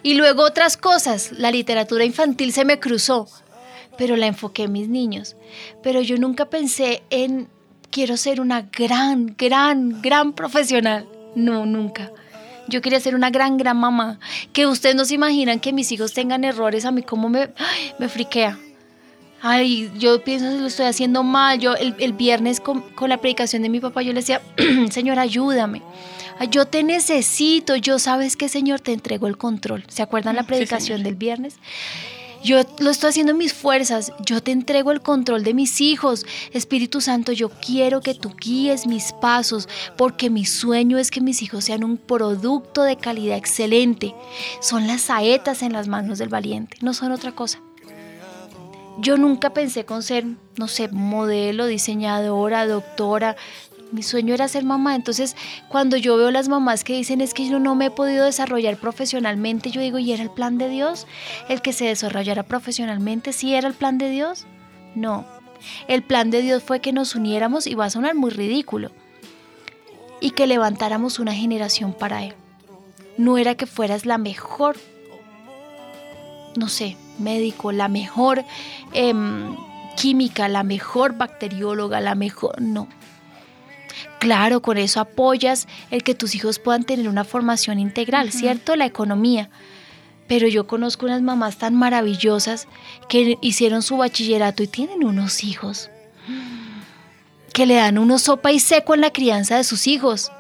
Y 0.03 0.15
luego 0.15 0.43
otras 0.43 0.77
cosas. 0.77 1.31
La 1.33 1.51
literatura 1.51 2.05
infantil 2.05 2.53
se 2.53 2.65
me 2.65 2.81
cruzó. 2.81 3.29
Pero 3.97 4.17
la 4.17 4.27
enfoqué 4.27 4.65
en 4.65 4.73
mis 4.73 4.89
niños. 4.89 5.37
Pero 5.83 6.01
yo 6.01 6.19
nunca 6.19 6.47
pensé 6.47 7.03
en 7.09 7.49
quiero 7.91 8.17
ser 8.17 8.41
una 8.41 8.63
gran, 8.63 9.37
gran, 9.39 10.03
gran 10.03 10.33
profesional. 10.33 11.09
No, 11.35 11.67
nunca. 11.67 12.11
Yo 12.69 12.81
quería 12.81 13.01
ser 13.01 13.15
una 13.15 13.31
gran, 13.31 13.57
gran 13.57 13.77
mamá. 13.77 14.19
Que 14.53 14.67
ustedes 14.67 14.97
no 14.97 15.05
se 15.05 15.15
imaginan 15.15 15.61
que 15.61 15.73
mis 15.73 15.91
hijos 15.93 16.13
tengan 16.13 16.45
errores. 16.45 16.85
A 16.85 16.91
mí 16.91 17.03
cómo 17.03 17.29
me, 17.29 17.51
me 17.99 18.09
friquea. 18.09 18.59
Ay, 19.43 19.91
yo 19.99 20.23
pienso 20.25 20.51
que 20.51 20.59
lo 20.59 20.67
estoy 20.67 20.87
haciendo 20.87 21.23
mal. 21.23 21.59
Yo 21.59 21.75
el, 21.75 22.13
viernes 22.13 22.61
con, 22.61 22.85
la 23.07 23.19
predicación 23.19 23.63
de 23.63 23.69
mi 23.69 23.81
papá, 23.81 24.03
yo 24.03 24.13
le 24.13 24.21
decía, 24.21 24.41
Señor, 24.91 25.19
ayúdame. 25.19 25.83
yo 26.51 26.67
te 26.67 26.83
necesito. 26.83 27.77
Yo 27.77 27.99
sabes 27.99 28.37
que, 28.37 28.49
Señor, 28.49 28.81
te 28.81 28.93
entrego 28.93 29.27
el 29.27 29.37
control. 29.37 29.85
¿Se 29.89 30.03
acuerdan 30.03 30.37
la 30.37 30.45
predicación 30.45 31.03
del 31.03 31.15
viernes? 31.15 31.59
Yo 32.47 32.63
lo 32.79 32.91
estoy 32.91 33.11
haciendo 33.11 33.33
en 33.33 33.39
mis 33.39 33.53
fuerzas. 33.53 34.13
Yo 34.25 34.41
te 34.41 34.53
entrego 34.53 34.93
el 34.93 35.01
control 35.01 35.43
de 35.43 35.53
mis 35.53 35.81
hijos. 35.81 36.25
Espíritu 36.53 37.01
Santo, 37.01 37.33
yo 37.33 37.51
quiero 37.51 38.01
que 38.01 38.15
tú 38.15 38.37
guíes 38.41 38.87
mis 38.87 39.13
pasos 39.15 39.69
porque 39.97 40.31
mi 40.31 40.45
sueño 40.45 40.97
es 40.97 41.11
que 41.11 41.21
mis 41.21 41.43
hijos 41.43 41.65
sean 41.65 41.83
un 41.83 41.97
producto 41.97 42.85
de 42.85 42.99
calidad 42.99 43.37
excelente. 43.37 44.15
Son 44.61 44.87
las 44.87 45.01
saetas 45.01 45.63
en 45.63 45.73
las 45.73 45.89
manos 45.89 46.19
del 46.19 46.29
valiente, 46.29 46.77
no 46.83 46.95
son 46.95 47.11
otra 47.11 47.33
cosa. 47.33 47.59
Yo 48.99 49.17
nunca 49.17 49.51
pensé 49.51 49.85
con 49.85 50.05
ser, 50.05 50.25
no 50.57 50.69
sé, 50.69 50.87
modelo, 50.87 51.67
diseñadora, 51.67 52.65
doctora, 52.69 53.35
mi 53.93 54.03
sueño 54.03 54.35
era 54.35 54.49
ser 54.49 54.65
mamá. 54.65 54.95
Entonces, 54.95 55.37
cuando 55.69 55.97
yo 55.97 56.17
veo 56.17 56.31
las 56.31 56.49
mamás 56.49 56.85
que 56.85 56.95
dicen 56.95 57.21
es 57.21 57.35
que 57.35 57.49
yo 57.49 57.59
no 57.59 57.75
me 57.75 57.87
he 57.87 57.91
podido 57.91 58.25
desarrollar 58.25 58.77
profesionalmente, 58.77 59.71
yo 59.71 59.81
digo, 59.81 59.99
¿y 59.99 60.13
era 60.13 60.23
el 60.23 60.31
plan 60.31 60.59
de 60.59 60.69
Dios? 60.69 61.07
¿El 61.49 61.63
que 61.63 61.73
se 61.73 61.87
desarrollara 61.87 62.43
profesionalmente? 62.43 63.33
¿Sí 63.33 63.55
era 63.55 63.69
el 63.69 63.75
plan 63.75 63.99
de 63.99 64.11
Dios? 64.11 64.47
No. 64.95 65.25
El 65.89 66.03
plan 66.03 66.31
de 66.31 66.43
Dios 66.43 66.63
fue 66.63 66.81
que 66.81 66.93
nos 66.93 67.15
uniéramos, 67.15 67.67
y 67.67 67.75
va 67.75 67.87
a 67.87 67.91
sonar 67.91 68.15
muy 68.15 68.31
ridículo, 68.31 68.91
y 70.21 70.31
que 70.31 70.47
levantáramos 70.47 71.19
una 71.19 71.35
generación 71.35 71.93
para 71.93 72.25
Él. 72.25 72.35
No 73.17 73.39
era 73.39 73.55
que 73.55 73.67
fueras 73.67 74.05
la 74.05 74.19
mejor, 74.19 74.77
no 76.57 76.69
sé, 76.69 76.97
médico, 77.19 77.73
la 77.73 77.89
mejor 77.89 78.45
em, 78.93 79.57
química, 79.97 80.49
la 80.49 80.63
mejor 80.63 81.17
bacterióloga, 81.17 82.01
la 82.01 82.15
mejor... 82.15 82.61
No, 82.61 82.89
Claro, 84.27 84.61
con 84.61 84.77
eso 84.77 84.99
apoyas 84.99 85.69
el 85.93 86.03
que 86.03 86.17
tus 86.17 86.35
hijos 86.35 86.59
puedan 86.59 86.83
tener 86.83 87.09
una 87.09 87.23
formación 87.23 87.79
integral, 87.79 88.33
¿cierto? 88.33 88.75
La 88.75 88.85
economía. 88.85 89.51
Pero 90.27 90.49
yo 90.49 90.67
conozco 90.67 91.07
unas 91.07 91.23
mamás 91.23 91.59
tan 91.59 91.77
maravillosas 91.77 92.67
que 93.09 93.39
hicieron 93.41 93.83
su 93.83 93.97
bachillerato 93.99 94.65
y 94.65 94.67
tienen 94.67 95.05
unos 95.05 95.45
hijos. 95.45 95.91
Que 97.53 97.67
le 97.67 97.77
dan 97.77 97.99
uno 97.99 98.19
sopa 98.19 98.51
y 98.51 98.59
seco 98.59 98.95
en 98.95 99.03
la 99.03 99.13
crianza 99.13 99.59
de 99.59 99.63
sus 99.63 99.87
hijos. 99.87 100.33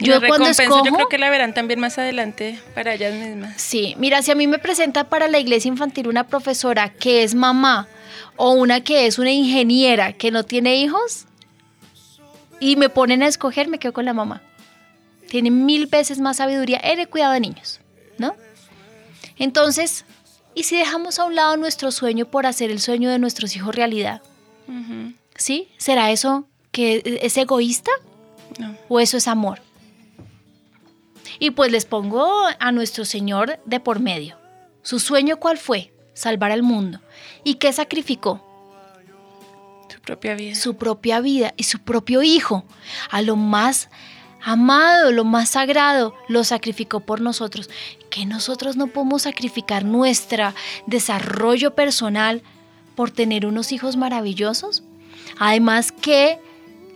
Yo 0.00 0.18
cuando 0.26 0.48
escojo, 0.48 0.82
yo 0.82 0.94
creo 0.94 1.08
que 1.10 1.18
la 1.18 1.28
verán 1.28 1.52
también 1.52 1.78
más 1.78 1.98
adelante 1.98 2.58
para 2.74 2.94
ellas 2.94 3.12
mismas. 3.12 3.60
Sí, 3.60 3.94
mira, 3.98 4.22
si 4.22 4.30
a 4.30 4.34
mí 4.34 4.46
me 4.46 4.58
presenta 4.58 5.04
para 5.04 5.28
la 5.28 5.38
iglesia 5.38 5.68
infantil 5.68 6.08
una 6.08 6.26
profesora 6.26 6.88
que 6.88 7.22
es 7.22 7.34
mamá 7.34 7.86
o 8.36 8.52
una 8.52 8.80
que 8.80 9.04
es 9.04 9.18
una 9.18 9.30
ingeniera 9.30 10.14
que 10.14 10.30
no 10.30 10.44
tiene 10.44 10.76
hijos, 10.76 11.26
y 12.62 12.76
me 12.76 12.88
ponen 12.88 13.24
a 13.24 13.26
escoger, 13.26 13.66
me 13.66 13.80
quedo 13.80 13.92
con 13.92 14.04
la 14.04 14.12
mamá. 14.12 14.40
Tiene 15.28 15.50
mil 15.50 15.88
veces 15.88 16.20
más 16.20 16.36
sabiduría 16.36 16.80
en 16.80 17.00
el 17.00 17.08
cuidado 17.08 17.32
de 17.32 17.40
niños, 17.40 17.80
¿no? 18.18 18.36
Entonces, 19.36 20.04
¿y 20.54 20.62
si 20.62 20.76
dejamos 20.76 21.18
a 21.18 21.24
un 21.24 21.34
lado 21.34 21.56
nuestro 21.56 21.90
sueño 21.90 22.26
por 22.26 22.46
hacer 22.46 22.70
el 22.70 22.78
sueño 22.78 23.10
de 23.10 23.18
nuestros 23.18 23.56
hijos 23.56 23.74
realidad? 23.74 24.22
¿Sí? 25.34 25.70
¿Será 25.76 26.12
eso 26.12 26.46
que 26.70 27.18
es 27.22 27.36
egoísta? 27.36 27.90
No. 28.60 28.76
¿O 28.88 29.00
eso 29.00 29.16
es 29.16 29.26
amor? 29.26 29.60
Y 31.40 31.50
pues 31.50 31.72
les 31.72 31.84
pongo 31.84 32.30
a 32.60 32.70
nuestro 32.70 33.04
Señor 33.04 33.58
de 33.64 33.80
por 33.80 33.98
medio. 33.98 34.38
¿Su 34.82 35.00
sueño 35.00 35.38
cuál 35.38 35.58
fue? 35.58 35.92
Salvar 36.14 36.52
al 36.52 36.62
mundo. 36.62 37.00
¿Y 37.42 37.54
qué 37.54 37.72
sacrificó? 37.72 38.51
Propia 40.02 40.34
vida. 40.34 40.54
Su 40.54 40.76
propia 40.76 41.20
vida 41.20 41.54
y 41.56 41.64
su 41.64 41.78
propio 41.78 42.22
hijo, 42.22 42.64
a 43.10 43.22
lo 43.22 43.36
más 43.36 43.88
amado, 44.42 45.12
lo 45.12 45.24
más 45.24 45.50
sagrado, 45.50 46.14
lo 46.28 46.44
sacrificó 46.44 47.00
por 47.00 47.20
nosotros. 47.20 47.70
Que 48.10 48.26
nosotros 48.26 48.76
no 48.76 48.88
podemos 48.88 49.22
sacrificar 49.22 49.84
nuestro 49.84 50.52
desarrollo 50.86 51.74
personal 51.74 52.42
por 52.94 53.10
tener 53.10 53.46
unos 53.46 53.72
hijos 53.72 53.96
maravillosos. 53.96 54.82
Además, 55.38 55.92
¿qué, 55.92 56.38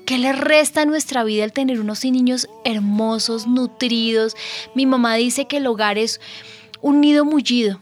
¿qué 0.04 0.18
le 0.18 0.32
resta 0.32 0.82
a 0.82 0.86
nuestra 0.86 1.24
vida 1.24 1.44
el 1.44 1.52
tener 1.52 1.80
unos 1.80 2.04
niños 2.04 2.48
hermosos, 2.64 3.46
nutridos? 3.46 4.34
Mi 4.74 4.84
mamá 4.84 5.14
dice 5.14 5.46
que 5.46 5.58
el 5.58 5.66
hogar 5.66 5.98
es 5.98 6.20
un 6.82 7.00
nido 7.00 7.24
mullido. 7.24 7.80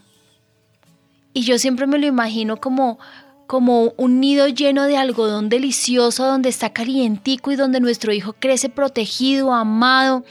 Y 1.32 1.42
yo 1.42 1.58
siempre 1.58 1.88
me 1.88 1.98
lo 1.98 2.06
imagino 2.06 2.58
como, 2.58 3.00
como 3.46 3.92
un 3.96 4.20
nido 4.20 4.48
lleno 4.48 4.84
de 4.84 4.96
algodón 4.96 5.48
delicioso 5.48 6.26
donde 6.26 6.48
está 6.48 6.72
calientico 6.72 7.52
y 7.52 7.56
donde 7.56 7.80
nuestro 7.80 8.12
hijo 8.12 8.34
crece 8.34 8.68
protegido, 8.68 9.52
amado, 9.52 10.24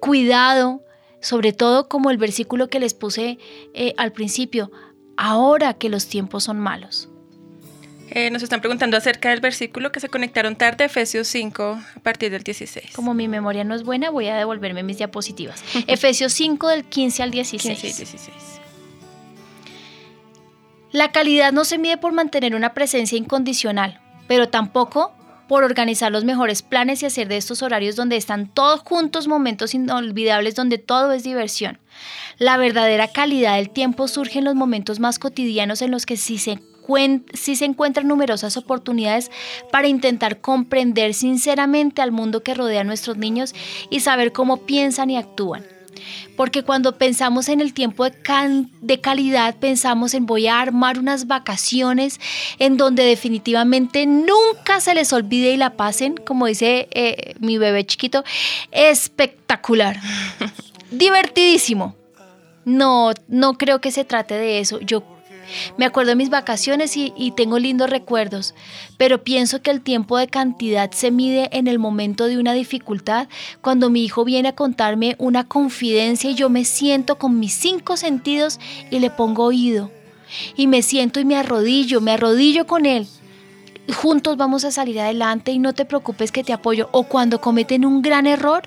cuidado, 0.00 0.82
sobre 1.20 1.52
todo 1.52 1.88
como 1.88 2.10
el 2.10 2.18
versículo 2.18 2.68
que 2.68 2.80
les 2.80 2.94
puse 2.94 3.38
eh, 3.74 3.94
al 3.96 4.12
principio, 4.12 4.70
ahora 5.16 5.74
que 5.74 5.88
los 5.88 6.06
tiempos 6.06 6.44
son 6.44 6.58
malos. 6.58 7.08
Eh, 8.12 8.30
nos 8.30 8.42
están 8.42 8.60
preguntando 8.60 8.96
acerca 8.96 9.30
del 9.30 9.40
versículo 9.40 9.92
que 9.92 10.00
se 10.00 10.08
conectaron 10.08 10.56
tarde, 10.56 10.84
Efesios 10.84 11.28
5, 11.28 11.80
a 11.94 12.00
partir 12.00 12.32
del 12.32 12.42
16. 12.42 12.90
Como 12.92 13.14
mi 13.14 13.28
memoria 13.28 13.62
no 13.62 13.74
es 13.74 13.84
buena, 13.84 14.10
voy 14.10 14.26
a 14.26 14.36
devolverme 14.36 14.82
mis 14.82 14.98
diapositivas. 14.98 15.62
Efesios 15.86 16.32
5 16.32 16.68
del 16.68 16.84
15 16.84 17.22
al 17.22 17.30
16. 17.30 17.80
15 17.80 17.86
y 17.86 18.04
16. 18.04 18.59
La 20.92 21.12
calidad 21.12 21.52
no 21.52 21.64
se 21.64 21.78
mide 21.78 21.98
por 21.98 22.12
mantener 22.12 22.56
una 22.56 22.74
presencia 22.74 23.16
incondicional, 23.16 24.00
pero 24.26 24.48
tampoco 24.48 25.12
por 25.46 25.62
organizar 25.62 26.10
los 26.10 26.24
mejores 26.24 26.62
planes 26.62 27.02
y 27.02 27.06
hacer 27.06 27.28
de 27.28 27.36
estos 27.36 27.62
horarios 27.62 27.94
donde 27.94 28.16
están 28.16 28.48
todos 28.48 28.80
juntos 28.80 29.28
momentos 29.28 29.74
inolvidables 29.74 30.56
donde 30.56 30.78
todo 30.78 31.12
es 31.12 31.22
diversión. 31.22 31.78
La 32.38 32.56
verdadera 32.56 33.06
calidad 33.08 33.56
del 33.56 33.70
tiempo 33.70 34.08
surge 34.08 34.40
en 34.40 34.44
los 34.44 34.56
momentos 34.56 34.98
más 34.98 35.20
cotidianos 35.20 35.80
en 35.82 35.92
los 35.92 36.06
que 36.06 36.16
sí 36.16 36.38
se, 36.38 36.60
sí 37.34 37.56
se 37.56 37.64
encuentran 37.64 38.08
numerosas 38.08 38.56
oportunidades 38.56 39.30
para 39.70 39.86
intentar 39.86 40.40
comprender 40.40 41.14
sinceramente 41.14 42.02
al 42.02 42.10
mundo 42.10 42.42
que 42.42 42.54
rodea 42.54 42.80
a 42.80 42.84
nuestros 42.84 43.16
niños 43.16 43.54
y 43.90 44.00
saber 44.00 44.32
cómo 44.32 44.66
piensan 44.66 45.10
y 45.10 45.16
actúan. 45.16 45.64
Porque 46.36 46.62
cuando 46.62 46.96
pensamos 46.96 47.48
en 47.48 47.60
el 47.60 47.74
tiempo 47.74 48.04
de, 48.04 49.00
calidad, 49.00 49.56
pensamos 49.56 50.14
en 50.14 50.26
voy 50.26 50.46
a 50.46 50.60
armar 50.60 50.98
unas 50.98 51.26
vacaciones 51.26 52.20
en 52.58 52.76
donde 52.76 53.04
definitivamente 53.04 54.06
nunca 54.06 54.80
se 54.80 54.94
les 54.94 55.12
olvide 55.12 55.52
y 55.52 55.56
la 55.56 55.76
pasen, 55.76 56.16
como 56.16 56.46
dice 56.46 56.88
eh, 56.92 57.34
mi 57.40 57.58
bebé 57.58 57.84
chiquito, 57.84 58.24
espectacular, 58.70 59.98
divertidísimo. 60.90 61.96
No, 62.64 63.12
no 63.28 63.54
creo 63.54 63.80
que 63.80 63.90
se 63.90 64.04
trate 64.04 64.34
de 64.34 64.60
eso. 64.60 64.80
Yo 64.80 65.02
Me 65.76 65.84
acuerdo 65.84 66.10
de 66.10 66.16
mis 66.16 66.30
vacaciones 66.30 66.96
y, 66.96 67.12
y 67.16 67.32
tengo 67.32 67.58
lindos 67.58 67.90
recuerdos, 67.90 68.54
pero 68.96 69.24
pienso 69.24 69.62
que 69.62 69.70
el 69.70 69.80
tiempo 69.80 70.18
de 70.18 70.28
cantidad 70.28 70.90
se 70.92 71.10
mide 71.10 71.48
en 71.52 71.66
el 71.66 71.78
momento 71.78 72.26
de 72.26 72.38
una 72.38 72.52
dificultad, 72.52 73.28
cuando 73.60 73.90
mi 73.90 74.04
hijo 74.04 74.24
viene 74.24 74.48
a 74.48 74.54
contarme 74.54 75.16
una 75.18 75.44
confidencia 75.44 76.30
y 76.30 76.34
yo 76.34 76.48
me 76.50 76.64
siento 76.64 77.18
con 77.18 77.38
mis 77.38 77.52
cinco 77.54 77.96
sentidos 77.96 78.58
y 78.90 78.98
le 78.98 79.10
pongo 79.10 79.44
oído. 79.44 79.90
Y 80.56 80.68
me 80.68 80.82
siento 80.82 81.18
y 81.18 81.24
me 81.24 81.36
arrodillo, 81.36 82.00
me 82.00 82.12
arrodillo 82.12 82.66
con 82.66 82.86
él 82.86 83.06
juntos 83.92 84.36
vamos 84.36 84.64
a 84.64 84.70
salir 84.70 85.00
adelante 85.00 85.52
y 85.52 85.58
no 85.58 85.72
te 85.72 85.84
preocupes 85.84 86.32
que 86.32 86.44
te 86.44 86.52
apoyo. 86.52 86.88
O 86.92 87.04
cuando 87.04 87.40
cometen 87.40 87.84
un 87.84 88.02
gran 88.02 88.26
error, 88.26 88.62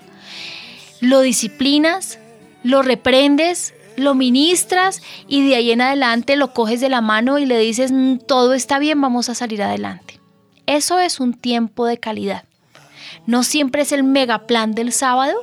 lo 1.00 1.22
disciplinas, 1.22 2.20
lo 2.64 2.82
reprendes, 2.82 3.74
lo 3.98 4.16
ministras 4.16 5.02
y 5.28 5.48
de 5.48 5.56
ahí 5.56 5.72
en 5.72 5.82
adelante 5.82 6.36
lo 6.36 6.54
coges 6.54 6.82
de 6.82 6.90
la 6.90 7.02
mano 7.02 7.40
y 7.40 7.46
le 7.46 7.58
dices, 7.60 7.92
"Mm, 7.92 8.18
todo 8.28 8.54
está 8.54 8.80
bien, 8.80 9.00
vamos 9.02 9.30
a 9.30 9.36
salir 9.36 9.62
adelante. 9.62 10.20
Eso 10.66 11.00
es 11.00 11.20
un 11.20 11.34
tiempo 11.34 11.86
de 11.86 11.98
calidad. 11.98 12.44
No 13.26 13.44
siempre 13.44 13.82
es 13.82 13.92
el 13.92 14.04
mega 14.04 14.48
plan 14.48 14.74
del 14.74 14.92
sábado. 14.92 15.36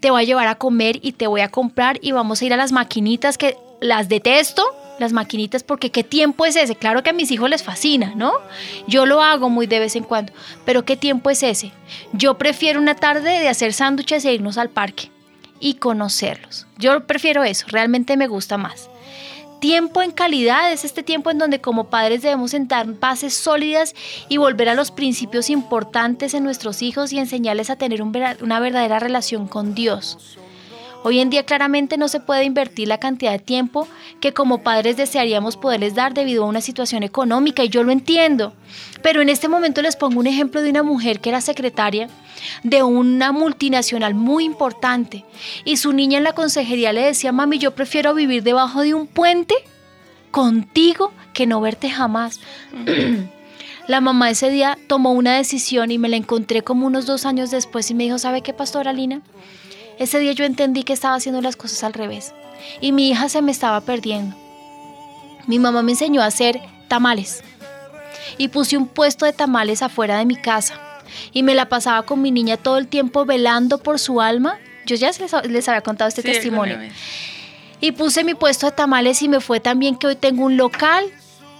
Te 0.00 0.10
voy 0.10 0.22
a 0.22 0.26
llevar 0.26 0.48
a 0.48 0.56
comer 0.56 0.98
y 1.02 1.12
te 1.12 1.26
voy 1.26 1.40
a 1.40 1.50
comprar 1.50 1.98
y 2.02 2.12
vamos 2.12 2.40
a 2.40 2.44
ir 2.44 2.52
a 2.52 2.56
las 2.56 2.72
maquinitas 2.72 3.38
que 3.38 3.56
las 3.80 4.08
detesto, 4.08 4.64
las 4.98 5.12
maquinitas, 5.12 5.62
porque 5.62 5.90
qué 5.90 6.04
tiempo 6.04 6.46
es 6.46 6.56
ese. 6.56 6.74
Claro 6.76 7.02
que 7.02 7.10
a 7.10 7.12
mis 7.12 7.30
hijos 7.30 7.50
les 7.50 7.62
fascina, 7.62 8.14
¿no? 8.14 8.32
Yo 8.86 9.04
lo 9.04 9.22
hago 9.22 9.50
muy 9.50 9.66
de 9.66 9.80
vez 9.80 9.96
en 9.96 10.04
cuando, 10.04 10.32
pero 10.64 10.84
qué 10.84 10.96
tiempo 10.96 11.30
es 11.30 11.42
ese. 11.42 11.72
Yo 12.12 12.38
prefiero 12.38 12.80
una 12.80 12.94
tarde 12.94 13.38
de 13.40 13.48
hacer 13.48 13.72
sándwiches 13.72 14.24
e 14.24 14.32
irnos 14.32 14.58
al 14.58 14.70
parque 14.70 15.10
y 15.60 15.74
conocerlos. 15.74 16.66
Yo 16.78 17.06
prefiero 17.06 17.44
eso, 17.44 17.66
realmente 17.68 18.16
me 18.16 18.26
gusta 18.28 18.58
más. 18.58 18.90
Tiempo 19.60 20.02
en 20.02 20.10
calidad 20.10 20.70
es 20.70 20.84
este 20.84 21.02
tiempo 21.02 21.30
en 21.30 21.38
donde 21.38 21.60
como 21.60 21.88
padres 21.88 22.22
debemos 22.22 22.50
sentar 22.50 22.86
bases 23.00 23.34
sólidas 23.34 23.94
y 24.28 24.36
volver 24.36 24.68
a 24.68 24.74
los 24.74 24.90
principios 24.90 25.48
importantes 25.48 26.34
en 26.34 26.44
nuestros 26.44 26.82
hijos 26.82 27.12
y 27.12 27.18
enseñarles 27.18 27.70
a 27.70 27.76
tener 27.76 28.02
un 28.02 28.14
una 28.42 28.60
verdadera 28.60 28.98
relación 28.98 29.48
con 29.48 29.74
Dios. 29.74 30.38
Hoy 31.08 31.20
en 31.20 31.30
día 31.30 31.44
claramente 31.44 31.98
no 31.98 32.08
se 32.08 32.18
puede 32.18 32.42
invertir 32.42 32.88
la 32.88 32.98
cantidad 32.98 33.30
de 33.30 33.38
tiempo 33.38 33.86
que 34.18 34.32
como 34.32 34.64
padres 34.64 34.96
desearíamos 34.96 35.56
poderles 35.56 35.94
dar 35.94 36.14
debido 36.14 36.42
a 36.42 36.48
una 36.48 36.60
situación 36.60 37.04
económica 37.04 37.62
y 37.62 37.68
yo 37.68 37.84
lo 37.84 37.92
entiendo. 37.92 38.54
Pero 39.02 39.22
en 39.22 39.28
este 39.28 39.46
momento 39.46 39.82
les 39.82 39.94
pongo 39.94 40.18
un 40.18 40.26
ejemplo 40.26 40.62
de 40.62 40.70
una 40.70 40.82
mujer 40.82 41.20
que 41.20 41.28
era 41.28 41.40
secretaria 41.40 42.08
de 42.64 42.82
una 42.82 43.30
multinacional 43.30 44.16
muy 44.16 44.42
importante 44.42 45.24
y 45.64 45.76
su 45.76 45.92
niña 45.92 46.18
en 46.18 46.24
la 46.24 46.32
consejería 46.32 46.92
le 46.92 47.02
decía, 47.02 47.30
mami, 47.30 47.58
yo 47.58 47.72
prefiero 47.72 48.12
vivir 48.12 48.42
debajo 48.42 48.80
de 48.80 48.94
un 48.94 49.06
puente 49.06 49.54
contigo 50.32 51.12
que 51.32 51.46
no 51.46 51.60
verte 51.60 51.88
jamás. 51.88 52.40
La 53.86 54.00
mamá 54.00 54.30
ese 54.30 54.50
día 54.50 54.76
tomó 54.88 55.12
una 55.12 55.36
decisión 55.36 55.92
y 55.92 55.98
me 55.98 56.08
la 56.08 56.16
encontré 56.16 56.62
como 56.62 56.84
unos 56.84 57.06
dos 57.06 57.24
años 57.26 57.52
después 57.52 57.88
y 57.92 57.94
me 57.94 58.02
dijo, 58.02 58.18
¿sabe 58.18 58.42
qué, 58.42 58.52
pastora 58.52 58.92
Lina? 58.92 59.22
Ese 59.98 60.18
día 60.18 60.32
yo 60.32 60.44
entendí 60.44 60.82
que 60.82 60.92
estaba 60.92 61.14
haciendo 61.14 61.40
las 61.40 61.56
cosas 61.56 61.82
al 61.84 61.92
revés 61.92 62.34
y 62.80 62.92
mi 62.92 63.08
hija 63.10 63.28
se 63.28 63.42
me 63.42 63.52
estaba 63.52 63.80
perdiendo. 63.80 64.36
Mi 65.46 65.58
mamá 65.58 65.82
me 65.82 65.92
enseñó 65.92 66.22
a 66.22 66.26
hacer 66.26 66.60
tamales 66.88 67.42
y 68.36 68.48
puse 68.48 68.76
un 68.76 68.86
puesto 68.88 69.24
de 69.24 69.32
tamales 69.32 69.82
afuera 69.82 70.18
de 70.18 70.26
mi 70.26 70.36
casa 70.36 70.74
y 71.32 71.42
me 71.42 71.54
la 71.54 71.68
pasaba 71.68 72.02
con 72.02 72.20
mi 72.20 72.30
niña 72.30 72.56
todo 72.56 72.78
el 72.78 72.88
tiempo 72.88 73.24
velando 73.24 73.78
por 73.78 73.98
su 73.98 74.20
alma. 74.20 74.58
Yo 74.86 74.96
ya 74.96 75.08
les, 75.08 75.32
les 75.48 75.68
había 75.68 75.80
contado 75.80 76.08
este 76.08 76.22
Sí, 76.22 76.28
testimonio. 76.28 76.78
Y 77.80 77.92
puse 77.92 78.24
mi 78.24 78.34
puesto 78.34 78.66
de 78.66 78.72
tamales 78.72 79.22
y 79.22 79.28
me 79.28 79.40
fue 79.40 79.60
también 79.60 79.96
que 79.96 80.06
hoy 80.08 80.16
tengo 80.16 80.44
un 80.44 80.56
local 80.56 81.04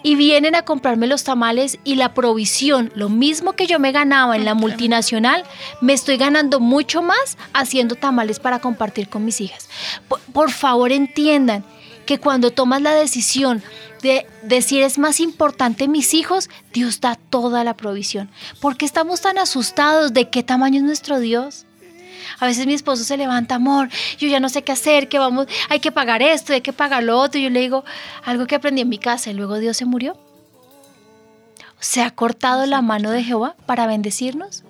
y 0.07 0.15
vienen 0.15 0.55
a 0.55 0.63
comprarme 0.63 1.09
los 1.09 1.25
tamales 1.25 1.81
y 1.83 1.97
la 1.97 2.15
provisión, 2.15 2.93
lo 2.95 3.09
mismo 3.09 3.55
que 3.55 3.67
yo 3.67 3.81
me 3.81 3.91
ganaba 3.91 4.37
en 4.37 4.45
la 4.45 4.55
multinacional, 4.55 5.43
me 5.81 5.95
estoy 5.95 6.17
ganando 6.17 6.61
mucho 6.61 7.03
más 7.03 7.37
haciendo 7.53 7.97
tamales 7.97 8.39
para 8.39 8.61
compartir 8.61 9.09
con 9.09 9.25
mis 9.25 9.41
hijas. 9.41 9.69
Por, 10.07 10.21
por 10.33 10.53
favor 10.53 10.93
entiendan 10.93 11.65
que 12.07 12.21
cuando 12.21 12.53
tomas 12.53 12.83
la 12.83 12.95
decisión 12.95 13.65
de 14.01 14.29
decir 14.45 14.85
es 14.85 14.97
más 14.97 15.19
importante 15.19 15.89
mis 15.89 16.15
hijos, 16.15 16.51
Dios 16.73 17.01
da 17.01 17.17
toda 17.17 17.65
la 17.65 17.75
provisión. 17.77 18.31
¿Por 18.61 18.77
qué 18.77 18.85
estamos 18.85 19.23
tan 19.23 19.39
asustados 19.39 20.13
de 20.13 20.31
qué 20.31 20.45
tamaño 20.45 20.77
es 20.77 20.85
nuestro 20.85 21.19
Dios? 21.19 21.66
A 22.39 22.47
veces 22.47 22.67
mi 22.67 22.75
esposo 22.75 23.05
se 23.05 23.17
levanta, 23.17 23.55
amor, 23.55 23.89
yo 24.19 24.29
ya 24.29 24.41
no 24.41 24.49
sé 24.49 24.63
qué 24.63 24.73
hacer, 24.73 25.09
que 25.09 25.19
vamos, 25.19 25.47
hay 25.69 25.81
que 25.81 25.93
pagar 25.93 26.23
esto, 26.23 26.53
hay 26.53 26.61
que 26.61 26.73
pagar 26.73 27.03
lo 27.03 27.19
otro. 27.19 27.41
Y 27.41 27.45
yo 27.45 27.51
le 27.51 27.61
digo, 27.61 27.85
algo 28.25 28.47
que 28.47 28.55
aprendí 28.55 28.83
en 28.83 28.89
mi 28.89 28.99
casa 28.99 29.31
y 29.31 29.35
luego 29.35 29.59
Dios 29.59 29.77
se 29.77 29.85
murió. 29.85 30.17
¿Se 31.81 32.03
ha 32.03 32.11
cortado 32.11 32.67
la 32.67 32.83
mano 32.83 33.11
de 33.11 33.23
Jehová 33.23 33.55
para 33.67 33.87
bendecirnos? 33.87 34.65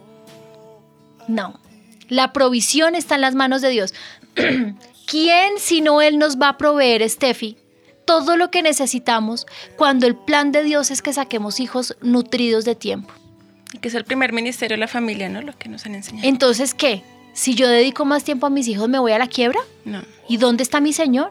No. 1.28 1.60
La 2.08 2.32
provisión 2.32 2.94
está 2.94 3.16
en 3.16 3.20
las 3.20 3.34
manos 3.34 3.62
de 3.62 3.70
Dios. 3.70 3.94
¿Quién 5.06 5.54
sino 5.58 6.02
Él 6.02 6.18
nos 6.18 6.40
va 6.40 6.50
a 6.50 6.58
proveer, 6.58 7.08
Steffi, 7.08 7.56
todo 8.04 8.36
lo 8.36 8.50
que 8.50 8.62
necesitamos 8.62 9.46
cuando 9.76 10.06
el 10.06 10.16
plan 10.16 10.52
de 10.52 10.62
Dios 10.62 10.90
es 10.90 11.02
que 11.02 11.12
saquemos 11.12 11.60
hijos 11.60 11.96
nutridos 12.00 12.64
de 12.64 12.74
tiempo? 12.74 13.12
Y 13.72 13.78
que 13.78 13.88
es 13.88 13.94
el 13.94 14.04
primer 14.04 14.32
ministerio 14.32 14.76
de 14.76 14.80
la 14.80 14.88
familia, 14.88 15.28
¿no? 15.28 15.42
Lo 15.42 15.56
que 15.56 15.68
nos 15.68 15.86
han 15.86 15.94
enseñado. 15.94 16.28
Entonces, 16.28 16.74
¿qué? 16.74 17.02
Si 17.36 17.54
yo 17.54 17.68
dedico 17.68 18.06
más 18.06 18.24
tiempo 18.24 18.46
a 18.46 18.50
mis 18.50 18.66
hijos, 18.66 18.88
¿me 18.88 18.98
voy 18.98 19.12
a 19.12 19.18
la 19.18 19.26
quiebra? 19.26 19.60
No. 19.84 20.00
¿Y 20.26 20.38
dónde 20.38 20.62
está 20.62 20.80
mi 20.80 20.94
Señor? 20.94 21.30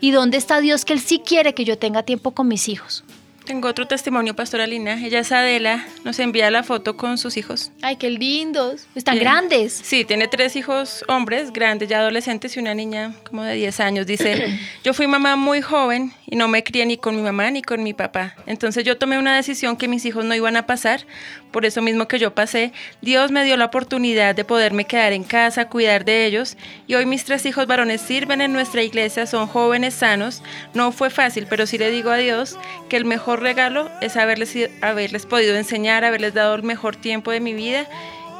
¿Y 0.00 0.10
dónde 0.10 0.38
está 0.38 0.62
Dios 0.62 0.86
que 0.86 0.94
Él 0.94 1.00
sí 1.00 1.18
quiere 1.18 1.52
que 1.52 1.66
yo 1.66 1.76
tenga 1.76 2.02
tiempo 2.04 2.30
con 2.30 2.48
mis 2.48 2.70
hijos? 2.70 3.04
Tengo 3.46 3.68
otro 3.68 3.86
testimonio, 3.86 4.34
Pastora 4.34 4.66
Lina. 4.66 5.00
Ella 5.06 5.20
es 5.20 5.30
Adela, 5.30 5.86
nos 6.02 6.18
envía 6.18 6.50
la 6.50 6.64
foto 6.64 6.96
con 6.96 7.16
sus 7.16 7.36
hijos. 7.36 7.70
Ay, 7.80 7.94
qué 7.94 8.10
lindos. 8.10 8.88
Están 8.96 9.14
Bien. 9.14 9.24
grandes. 9.24 9.72
Sí, 9.84 10.04
tiene 10.04 10.26
tres 10.26 10.56
hijos 10.56 11.04
hombres, 11.06 11.52
grandes, 11.52 11.88
ya 11.88 12.00
adolescentes, 12.00 12.56
y 12.56 12.60
una 12.60 12.74
niña 12.74 13.14
como 13.22 13.44
de 13.44 13.54
10 13.54 13.78
años. 13.78 14.06
Dice, 14.06 14.58
yo 14.84 14.92
fui 14.94 15.06
mamá 15.06 15.36
muy 15.36 15.62
joven 15.62 16.12
y 16.26 16.34
no 16.34 16.48
me 16.48 16.64
crié 16.64 16.86
ni 16.86 16.96
con 16.96 17.14
mi 17.14 17.22
mamá 17.22 17.48
ni 17.52 17.62
con 17.62 17.84
mi 17.84 17.94
papá. 17.94 18.34
Entonces 18.46 18.82
yo 18.82 18.98
tomé 18.98 19.16
una 19.16 19.36
decisión 19.36 19.76
que 19.76 19.86
mis 19.86 20.04
hijos 20.06 20.24
no 20.24 20.34
iban 20.34 20.56
a 20.56 20.66
pasar, 20.66 21.06
por 21.52 21.64
eso 21.64 21.80
mismo 21.82 22.08
que 22.08 22.18
yo 22.18 22.34
pasé. 22.34 22.72
Dios 23.00 23.30
me 23.30 23.44
dio 23.44 23.56
la 23.56 23.66
oportunidad 23.66 24.34
de 24.34 24.44
poderme 24.44 24.86
quedar 24.86 25.12
en 25.12 25.22
casa, 25.22 25.68
cuidar 25.68 26.04
de 26.04 26.26
ellos, 26.26 26.56
y 26.88 26.94
hoy 26.94 27.06
mis 27.06 27.24
tres 27.24 27.46
hijos 27.46 27.68
varones 27.68 28.00
sirven 28.00 28.40
en 28.40 28.52
nuestra 28.52 28.82
iglesia, 28.82 29.24
son 29.24 29.46
jóvenes 29.46 29.94
sanos. 29.94 30.42
No 30.74 30.90
fue 30.90 31.10
fácil, 31.10 31.46
pero 31.48 31.64
sí 31.66 31.78
le 31.78 31.92
digo 31.92 32.10
a 32.10 32.16
Dios 32.16 32.58
que 32.88 32.96
el 32.96 33.04
mejor 33.04 33.35
regalo 33.36 33.90
es 34.00 34.16
haberles, 34.16 34.54
haberles 34.82 35.26
podido 35.26 35.56
enseñar, 35.56 36.04
haberles 36.04 36.34
dado 36.34 36.54
el 36.54 36.62
mejor 36.62 36.96
tiempo 36.96 37.30
de 37.30 37.40
mi 37.40 37.54
vida. 37.54 37.86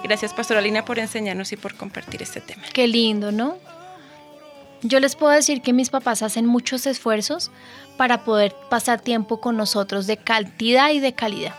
Gracias, 0.03 0.35
Pastora 0.35 0.61
Lina, 0.61 0.85
por 0.85 0.99
enseñarnos 0.99 1.53
y 1.53 1.57
por 1.57 1.75
compartir 1.75 2.23
este 2.23 2.41
tema. 2.41 2.63
Qué 2.73 2.87
lindo, 2.87 3.33
¿no? 3.33 3.59
Yo 4.83 5.01
les 5.01 5.17
puedo 5.17 5.33
decir 5.33 5.63
que 5.63 5.73
mis 5.73 5.91
papás 5.91 6.23
hacen 6.23 6.47
muchos 6.47 6.87
esfuerzos 6.87 7.51
para 7.97 8.25
poder 8.25 8.55
pasar 8.71 9.01
tiempo 9.01 9.41
con 9.41 9.57
nosotros 9.57 10.07
de 10.07 10.17
cantidad 10.19 10.91
y 10.91 11.01
de 11.01 11.15
calidad. 11.15 11.55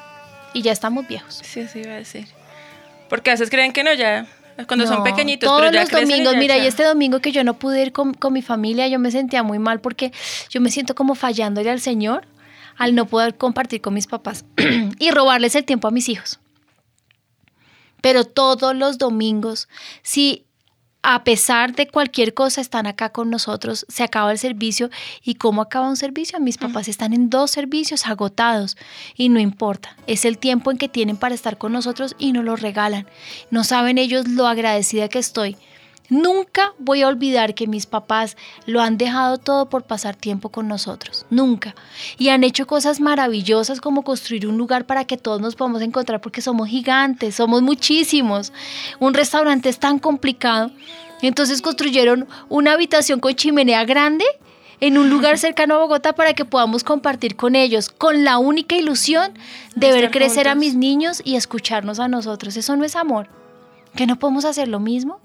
Y 0.53 0.61
ya 0.61 0.71
estamos 0.71 1.07
viejos. 1.07 1.41
Sí, 1.43 1.61
así 1.61 1.79
iba 1.79 1.93
a 1.93 1.97
decir. 1.97 2.27
Porque 3.09 3.31
a 3.31 3.33
veces 3.33 3.49
creen 3.49 3.73
que 3.73 3.83
no, 3.83 3.93
ya, 3.93 4.27
cuando 4.67 4.87
son 4.87 4.99
No, 4.99 5.03
pequeñitos, 5.03 5.47
Todos 5.47 5.61
pero 5.61 5.73
ya 5.73 5.81
los 5.81 5.89
domingos, 5.91 6.33
ya, 6.33 6.39
mira, 6.39 6.55
y 6.57 6.59
chao. 6.61 6.67
este 6.69 6.83
domingo 6.83 7.19
que 7.19 7.31
yo 7.31 7.43
no 7.43 7.55
pude 7.59 7.81
ir 7.81 7.91
con, 7.91 8.13
con 8.13 8.33
mi 8.33 8.41
familia, 8.41 8.87
yo 8.87 8.99
me 8.99 9.11
sentía 9.11 9.43
muy 9.43 9.59
mal 9.59 9.79
porque 9.81 10.11
yo 10.49 10.61
me 10.61 10.71
siento 10.71 10.95
como 10.95 11.15
fallándole 11.15 11.69
al 11.69 11.79
Señor 11.81 12.25
al 12.77 12.95
no 12.95 13.05
poder 13.05 13.37
compartir 13.37 13.81
con 13.81 13.93
mis 13.93 14.07
papás 14.07 14.45
y 14.99 15.11
robarles 15.11 15.55
el 15.55 15.65
tiempo 15.65 15.87
a 15.87 15.91
mis 15.91 16.09
hijos. 16.09 16.39
Pero 18.01 18.23
todos 18.23 18.75
los 18.75 18.97
domingos, 18.97 19.67
si 20.03 20.47
a 21.09 21.23
pesar 21.23 21.73
de 21.73 21.87
cualquier 21.87 22.33
cosa 22.33 22.59
están 22.59 22.85
acá 22.85 23.13
con 23.13 23.29
nosotros, 23.29 23.85
se 23.87 24.03
acaba 24.03 24.31
el 24.31 24.37
servicio. 24.37 24.89
¿Y 25.23 25.35
cómo 25.35 25.61
acaba 25.61 25.87
un 25.87 25.95
servicio? 25.95 26.39
Mis 26.39 26.57
papás 26.57 26.89
están 26.89 27.13
en 27.13 27.29
dos 27.29 27.51
servicios 27.51 28.07
agotados 28.07 28.75
y 29.15 29.29
no 29.29 29.39
importa. 29.39 29.95
Es 30.05 30.25
el 30.25 30.37
tiempo 30.37 30.69
en 30.69 30.77
que 30.77 30.89
tienen 30.89 31.15
para 31.15 31.33
estar 31.33 31.57
con 31.57 31.71
nosotros 31.71 32.15
y 32.19 32.33
nos 32.33 32.43
lo 32.43 32.55
regalan. 32.57 33.07
No 33.51 33.63
saben 33.63 33.97
ellos 33.97 34.27
lo 34.27 34.47
agradecida 34.47 35.07
que 35.07 35.19
estoy. 35.19 35.55
Nunca 36.09 36.73
voy 36.79 37.01
a 37.01 37.07
olvidar 37.07 37.53
que 37.53 37.67
mis 37.67 37.85
papás 37.85 38.37
lo 38.65 38.81
han 38.81 38.97
dejado 38.97 39.37
todo 39.37 39.69
por 39.69 39.83
pasar 39.83 40.15
tiempo 40.15 40.49
con 40.49 40.67
nosotros. 40.67 41.25
Nunca. 41.29 41.75
Y 42.17 42.29
han 42.29 42.43
hecho 42.43 42.65
cosas 42.65 43.01
maravillosas 43.01 43.81
como 43.81 44.03
construir 44.03 44.47
un 44.47 44.57
lugar 44.57 44.85
para 44.85 45.05
que 45.05 45.17
todos 45.17 45.41
nos 45.41 45.55
podamos 45.55 45.81
encontrar 45.81 46.21
porque 46.21 46.41
somos 46.41 46.69
gigantes, 46.69 47.35
somos 47.35 47.61
muchísimos. 47.61 48.53
Un 48.99 49.13
restaurante 49.13 49.69
es 49.69 49.79
tan 49.79 49.99
complicado. 49.99 50.71
Entonces 51.21 51.61
construyeron 51.61 52.27
una 52.47 52.73
habitación 52.73 53.19
con 53.19 53.33
chimenea 53.33 53.83
grande 53.83 54.25
en 54.79 54.97
un 54.97 55.09
lugar 55.09 55.37
cercano 55.39 55.75
a 55.75 55.79
Bogotá 55.79 56.13
para 56.13 56.33
que 56.33 56.45
podamos 56.45 56.83
compartir 56.83 57.35
con 57.35 57.55
ellos, 57.55 57.89
con 57.89 58.23
la 58.23 58.37
única 58.37 58.75
ilusión 58.75 59.33
de 59.75 59.87
De 59.87 59.93
ver 59.93 60.11
crecer 60.11 60.47
a 60.47 60.55
mis 60.55 60.75
niños 60.75 61.21
y 61.25 61.35
escucharnos 61.35 61.99
a 61.99 62.07
nosotros. 62.07 62.55
Eso 62.55 62.77
no 62.77 62.85
es 62.85 62.95
amor. 62.95 63.27
¿Que 63.95 64.07
no 64.07 64.17
podemos 64.17 64.45
hacer 64.45 64.67
lo 64.67 64.79
mismo? 64.79 65.19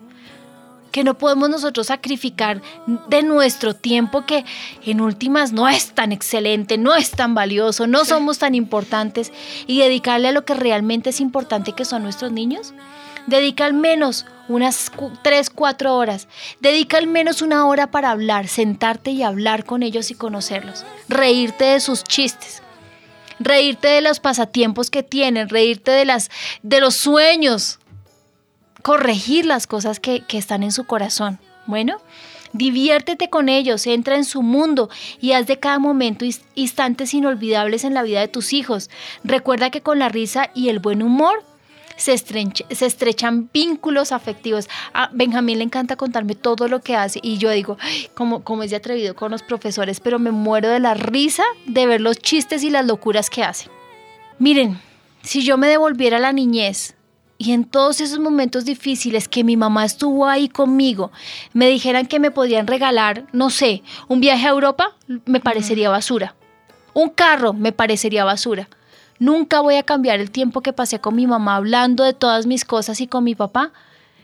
Que 0.93 1.03
no 1.03 1.19
podemos 1.19 1.51
nosotros 1.51 1.89
sacrificar 1.89 2.63
de 3.09 3.23
nuestro 3.23 3.75
tiempo 3.75 4.25
que 4.27 4.45
en 4.85 5.01
últimas 5.01 5.53
no 5.53 5.69
es 5.69 5.93
tan 5.93 6.13
excelente, 6.13 6.79
no 6.79 6.95
es 6.95 7.11
tan 7.11 7.35
valioso, 7.35 7.87
no 7.89 8.05
somos 8.05 8.39
tan 8.39 8.55
importantes 8.55 9.33
y 9.67 9.81
dedicarle 9.81 10.29
a 10.29 10.33
lo 10.33 10.45
que 10.45 10.55
realmente 10.55 11.11
es 11.11 11.21
importante 11.21 11.73
que 11.73 11.85
son 11.85 12.05
nuestros 12.05 12.31
niños? 12.31 12.75
Dedica 13.27 13.65
al 13.65 13.75
menos 13.75 14.27
unas 14.49 14.91
3, 15.23 15.51
4 15.51 15.97
horas. 15.97 16.29
Dedica 16.61 16.99
al 16.99 17.07
menos 17.07 17.41
una 17.41 17.67
hora 17.67 17.91
para 17.91 18.11
hablar, 18.11 18.49
sentarte 18.49 19.13
y 19.13 19.23
hablar 19.23 19.65
con 19.65 19.83
ellos 19.83 20.11
y 20.11 20.15
conocerlos. 20.15 20.85
Reírte 21.09 21.65
de 21.65 21.81
sus 21.81 22.03
chistes. 22.03 22.63
Reírte 23.39 23.89
de 23.89 24.03
los 24.03 24.21
pasatiempos 24.21 24.91
que 24.91 25.03
tienen, 25.03 25.49
reírte 25.49 25.91
de, 25.91 26.05
las, 26.05 26.31
de 26.63 26.81
los 26.81 26.95
sueños, 26.95 27.79
corregir 28.83 29.47
las 29.47 29.67
cosas 29.67 30.01
que, 30.01 30.25
están 30.31 30.63
en 30.63 30.73
su 30.73 30.85
corazón. 30.85 31.39
Bueno, 31.67 31.99
diviértete 32.53 33.31
con 33.31 33.49
ellos, 33.49 33.87
entra 33.87 34.17
en 34.17 34.25
su 34.25 34.43
mundo 34.43 34.91
y 35.21 35.33
haz 35.33 35.47
de 35.47 35.59
cada 35.59 35.79
momento 35.79 36.25
instantes 36.55 37.15
inolvidables 37.15 37.85
en 37.85 37.95
la 37.95 38.03
vida 38.03 38.21
de 38.21 38.29
tus 38.29 38.53
hijos. 38.53 38.91
Recuerda 39.25 39.71
que 39.71 39.81
con 39.81 39.99
la 39.99 40.09
risa 40.09 40.51
y 40.55 40.69
el 40.69 40.81
buen 40.81 41.03
humor 41.03 41.45
se, 41.97 42.19
se, 42.19 42.87
estrechan 42.87 43.49
vínculos 43.53 44.11
afectivos. 44.11 44.69
A 44.93 45.09
Benjamín 45.13 45.59
le 45.59 45.65
encanta 45.65 45.97
contarme 45.97 46.35
todo 46.35 46.67
lo 46.67 46.81
que 46.81 46.97
hace 46.97 47.21
y 47.23 47.39
yo 47.39 47.51
digo, 47.51 47.79
como, 48.15 48.43
como 48.43 48.65
es 48.65 48.71
de 48.71 48.77
atrevido 48.77 49.15
con 49.15 49.31
los 49.31 49.43
profesores, 49.43 50.01
pero 50.01 50.19
me 50.19 50.33
muero 50.33 50.69
de 50.69 50.81
la 50.81 50.95
risa 50.95 51.45
de 51.67 51.87
ver 51.87 52.01
los 52.01 52.19
chistes 52.19 52.65
y 52.65 52.71
las 52.71 52.87
locuras 52.87 53.31
que 53.31 53.45
hace. 53.45 53.69
Miren, 54.39 54.81
si 55.23 55.43
yo 55.43 55.57
me 55.57 55.69
devolviera 55.69 56.17
a 56.17 56.21
la 56.21 56.33
niñez 56.33 56.97
y 57.43 57.53
en 57.53 57.65
todos 57.65 58.01
esos 58.01 58.21
momentos 58.21 58.65
difíciles 58.65 59.27
que 59.29 59.43
mi 59.43 59.57
mamá 59.57 59.85
estuvo 59.85 60.29
ahí 60.29 60.49
conmigo, 60.49 61.11
me 61.53 61.67
dijeran 61.67 62.07
que 62.07 62.21
me 62.21 62.31
podían 62.31 62.69
regalar, 62.69 63.25
no 63.33 63.51
sé, 63.51 63.83
un 64.07 64.21
viaje 64.21 64.47
a 64.47 64.51
Europa, 64.51 64.93
me 65.27 65.41
parecería 65.41 65.91
basura. 65.91 66.37
Un 66.95 67.09
carro 67.09 67.53
me 67.53 67.73
parecería 67.73 68.25
basura. 68.25 68.69
Nunca 69.19 69.61
voy 69.61 69.75
a 69.75 69.83
cambiar 69.83 70.21
el 70.21 70.31
tiempo 70.31 70.61
que 70.61 70.73
pasé 70.73 71.01
con 71.01 71.17
mi 71.17 71.27
mamá 71.27 71.57
hablando 71.57 72.05
de 72.05 72.13
todas 72.13 72.47
mis 72.47 72.65
cosas 72.65 73.01
y 73.01 73.09
con 73.09 73.25
mi 73.25 73.35
papá 73.35 73.73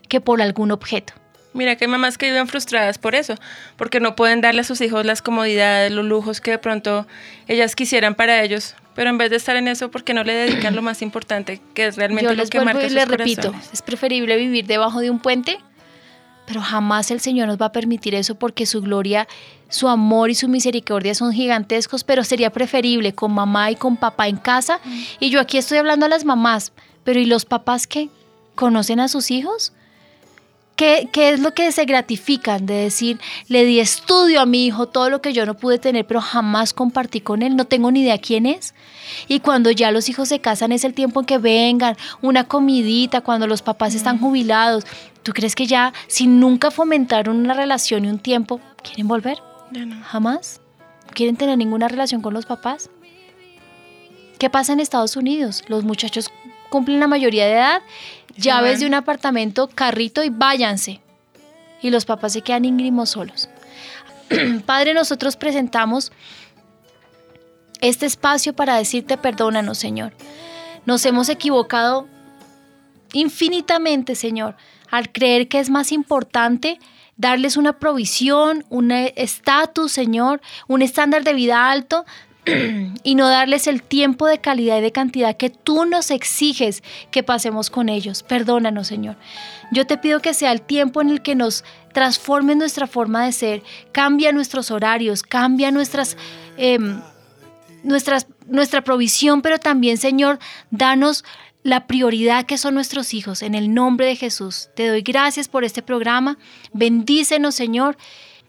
que 0.08 0.20
por 0.20 0.40
algún 0.40 0.70
objeto. 0.70 1.12
Mira 1.54 1.74
que 1.74 1.86
hay 1.86 1.90
mamás 1.90 2.18
que 2.18 2.26
viven 2.26 2.46
frustradas 2.46 2.98
por 2.98 3.16
eso, 3.16 3.34
porque 3.76 3.98
no 3.98 4.14
pueden 4.14 4.40
darle 4.40 4.60
a 4.60 4.64
sus 4.64 4.80
hijos 4.80 5.04
las 5.04 5.22
comodidades, 5.22 5.90
los 5.90 6.04
lujos 6.04 6.40
que 6.40 6.52
de 6.52 6.58
pronto 6.58 7.08
ellas 7.48 7.74
quisieran 7.74 8.14
para 8.14 8.42
ellos, 8.44 8.76
pero 8.98 9.10
en 9.10 9.18
vez 9.18 9.30
de 9.30 9.36
estar 9.36 9.54
en 9.54 9.68
eso, 9.68 9.92
porque 9.92 10.12
no 10.12 10.24
le 10.24 10.32
dedican 10.32 10.74
lo 10.74 10.82
más 10.82 11.02
importante, 11.02 11.60
que 11.72 11.86
es 11.86 11.94
realmente 11.94 12.34
lo 12.34 12.44
que 12.46 12.60
marca 12.62 12.84
y 12.84 12.90
les 12.90 13.06
repito, 13.06 13.54
es 13.72 13.80
preferible 13.80 14.36
vivir 14.36 14.66
debajo 14.66 14.98
de 14.98 15.08
un 15.08 15.20
puente, 15.20 15.60
pero 16.48 16.60
jamás 16.60 17.12
el 17.12 17.20
Señor 17.20 17.46
nos 17.46 17.62
va 17.62 17.66
a 17.66 17.72
permitir 17.72 18.16
eso 18.16 18.34
porque 18.34 18.66
su 18.66 18.82
gloria, 18.82 19.28
su 19.68 19.86
amor 19.86 20.30
y 20.30 20.34
su 20.34 20.48
misericordia 20.48 21.14
son 21.14 21.32
gigantescos, 21.32 22.02
pero 22.02 22.24
sería 22.24 22.50
preferible 22.50 23.14
con 23.14 23.32
mamá 23.32 23.70
y 23.70 23.76
con 23.76 23.96
papá 23.96 24.26
en 24.26 24.36
casa. 24.36 24.80
Y 25.20 25.30
yo 25.30 25.40
aquí 25.40 25.58
estoy 25.58 25.78
hablando 25.78 26.06
a 26.06 26.08
las 26.08 26.24
mamás, 26.24 26.72
pero 27.04 27.20
¿y 27.20 27.26
los 27.26 27.44
papás 27.44 27.86
qué? 27.86 28.08
¿Conocen 28.56 28.98
a 28.98 29.06
sus 29.06 29.30
hijos? 29.30 29.72
¿Qué, 30.78 31.08
es 31.12 31.40
lo 31.40 31.54
que 31.54 31.72
se 31.72 31.86
gratifican 31.86 32.64
de 32.64 32.74
decir, 32.74 33.18
le 33.48 33.64
di 33.64 33.80
estudio 33.80 34.40
a 34.40 34.46
mi 34.46 34.64
hijo, 34.64 34.86
todo 34.86 35.10
lo 35.10 35.20
que 35.20 35.32
yo 35.32 35.44
no 35.44 35.54
pude 35.54 35.80
tener, 35.80 36.06
pero 36.06 36.20
jamás 36.20 36.72
compartí 36.72 37.20
con 37.20 37.42
él, 37.42 37.56
no 37.56 37.64
tengo 37.64 37.90
ni 37.90 38.02
idea 38.02 38.16
quién 38.18 38.46
es? 38.46 38.74
Y 39.26 39.40
cuando 39.40 39.72
ya 39.72 39.90
los 39.90 40.08
hijos 40.08 40.28
se 40.28 40.38
casan 40.38 40.70
es 40.70 40.84
el 40.84 40.94
tiempo 40.94 41.18
en 41.18 41.26
que 41.26 41.38
vengan, 41.38 41.96
una 42.22 42.44
comidita, 42.44 43.22
cuando 43.22 43.48
los 43.48 43.60
papás 43.60 43.96
están 43.96 44.20
jubilados. 44.20 44.84
¿Tú 45.24 45.32
crees 45.32 45.56
que 45.56 45.66
ya, 45.66 45.92
si 46.06 46.28
nunca 46.28 46.70
fomentaron 46.70 47.38
una 47.38 47.54
relación 47.54 48.04
y 48.04 48.08
un 48.08 48.20
tiempo, 48.20 48.60
quieren 48.84 49.08
volver? 49.08 49.38
¿Jamás? 50.04 50.60
¿Quieren 51.12 51.36
tener 51.36 51.58
ninguna 51.58 51.88
relación 51.88 52.22
con 52.22 52.34
los 52.34 52.46
papás? 52.46 52.88
¿Qué 54.38 54.48
pasa 54.48 54.74
en 54.74 54.78
Estados 54.78 55.16
Unidos? 55.16 55.64
Los 55.66 55.82
muchachos 55.82 56.30
cumplen 56.70 57.00
la 57.00 57.06
mayoría 57.06 57.46
de 57.46 57.52
edad 57.52 57.82
llaves 58.38 58.80
de 58.80 58.86
un 58.86 58.94
apartamento, 58.94 59.68
carrito 59.68 60.22
y 60.22 60.30
váyanse. 60.30 61.00
Y 61.82 61.90
los 61.90 62.04
papás 62.04 62.32
se 62.32 62.42
quedan 62.42 62.64
íngrimos 62.64 63.10
solos. 63.10 63.48
Padre, 64.66 64.94
nosotros 64.94 65.36
presentamos 65.36 66.12
este 67.80 68.06
espacio 68.06 68.54
para 68.54 68.76
decirte 68.76 69.16
perdónanos, 69.16 69.78
Señor. 69.78 70.12
Nos 70.86 71.04
hemos 71.04 71.28
equivocado 71.28 72.08
infinitamente, 73.12 74.14
Señor, 74.14 74.56
al 74.90 75.12
creer 75.12 75.48
que 75.48 75.60
es 75.60 75.70
más 75.70 75.92
importante 75.92 76.78
darles 77.16 77.56
una 77.56 77.78
provisión, 77.78 78.64
un 78.68 78.92
estatus, 78.92 79.92
Señor, 79.92 80.40
un 80.68 80.82
estándar 80.82 81.24
de 81.24 81.34
vida 81.34 81.70
alto 81.70 82.04
y 83.02 83.14
no 83.14 83.28
darles 83.28 83.66
el 83.66 83.82
tiempo 83.82 84.26
de 84.26 84.38
calidad 84.38 84.78
y 84.78 84.82
de 84.82 84.92
cantidad 84.92 85.36
que 85.36 85.50
tú 85.50 85.84
nos 85.84 86.10
exiges 86.10 86.82
que 87.10 87.22
pasemos 87.22 87.70
con 87.70 87.88
ellos. 87.88 88.22
Perdónanos, 88.22 88.86
Señor. 88.86 89.16
Yo 89.72 89.86
te 89.86 89.98
pido 89.98 90.20
que 90.20 90.34
sea 90.34 90.52
el 90.52 90.62
tiempo 90.62 91.00
en 91.00 91.10
el 91.10 91.22
que 91.22 91.34
nos 91.34 91.64
transforme 91.92 92.54
nuestra 92.54 92.86
forma 92.86 93.24
de 93.24 93.32
ser, 93.32 93.62
cambia 93.92 94.32
nuestros 94.32 94.70
horarios, 94.70 95.22
cambia 95.22 95.70
nuestras, 95.70 96.16
em, 96.56 97.00
nuestras, 97.82 98.26
nuestra 98.46 98.82
provisión, 98.82 99.42
pero 99.42 99.58
también, 99.58 99.98
Señor, 99.98 100.38
danos 100.70 101.24
la 101.62 101.86
prioridad 101.86 102.46
que 102.46 102.56
son 102.56 102.74
nuestros 102.74 103.14
hijos. 103.14 103.42
En 103.42 103.54
el 103.54 103.74
nombre 103.74 104.06
de 104.06 104.16
Jesús, 104.16 104.70
te 104.74 104.86
doy 104.86 105.02
gracias 105.02 105.48
por 105.48 105.64
este 105.64 105.82
programa. 105.82 106.38
Bendícenos, 106.72 107.54
Señor 107.54 107.96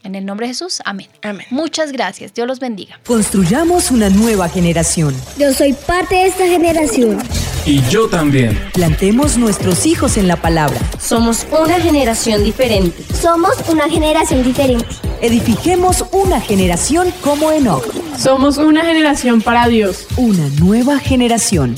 en 0.03 0.15
el 0.15 0.25
nombre 0.25 0.47
de 0.47 0.53
Jesús, 0.53 0.81
amén. 0.85 1.07
Amén. 1.21 1.45
Muchas 1.49 1.91
gracias. 1.91 2.33
Dios 2.33 2.47
los 2.47 2.59
bendiga. 2.59 2.99
Construyamos 3.05 3.91
una 3.91 4.09
nueva 4.09 4.49
generación. 4.49 5.15
Yo 5.37 5.53
soy 5.53 5.73
parte 5.73 6.15
de 6.15 6.27
esta 6.27 6.47
generación. 6.47 7.19
Y 7.65 7.81
yo 7.89 8.07
también. 8.07 8.57
Plantemos 8.73 9.37
nuestros 9.37 9.85
hijos 9.85 10.17
en 10.17 10.27
la 10.27 10.37
palabra. 10.37 10.79
Somos 10.99 11.45
una 11.51 11.79
generación 11.79 12.43
diferente. 12.43 13.03
Somos 13.13 13.53
una 13.67 13.89
generación 13.89 14.43
diferente. 14.43 14.85
Edifiquemos 15.21 16.05
una 16.11 16.39
generación 16.39 17.13
como 17.21 17.51
Enoch. 17.51 17.85
Somos 18.17 18.57
una 18.57 18.85
generación 18.85 19.41
para 19.41 19.67
Dios. 19.67 20.07
Una 20.17 20.47
nueva 20.59 20.99
generación. 20.99 21.75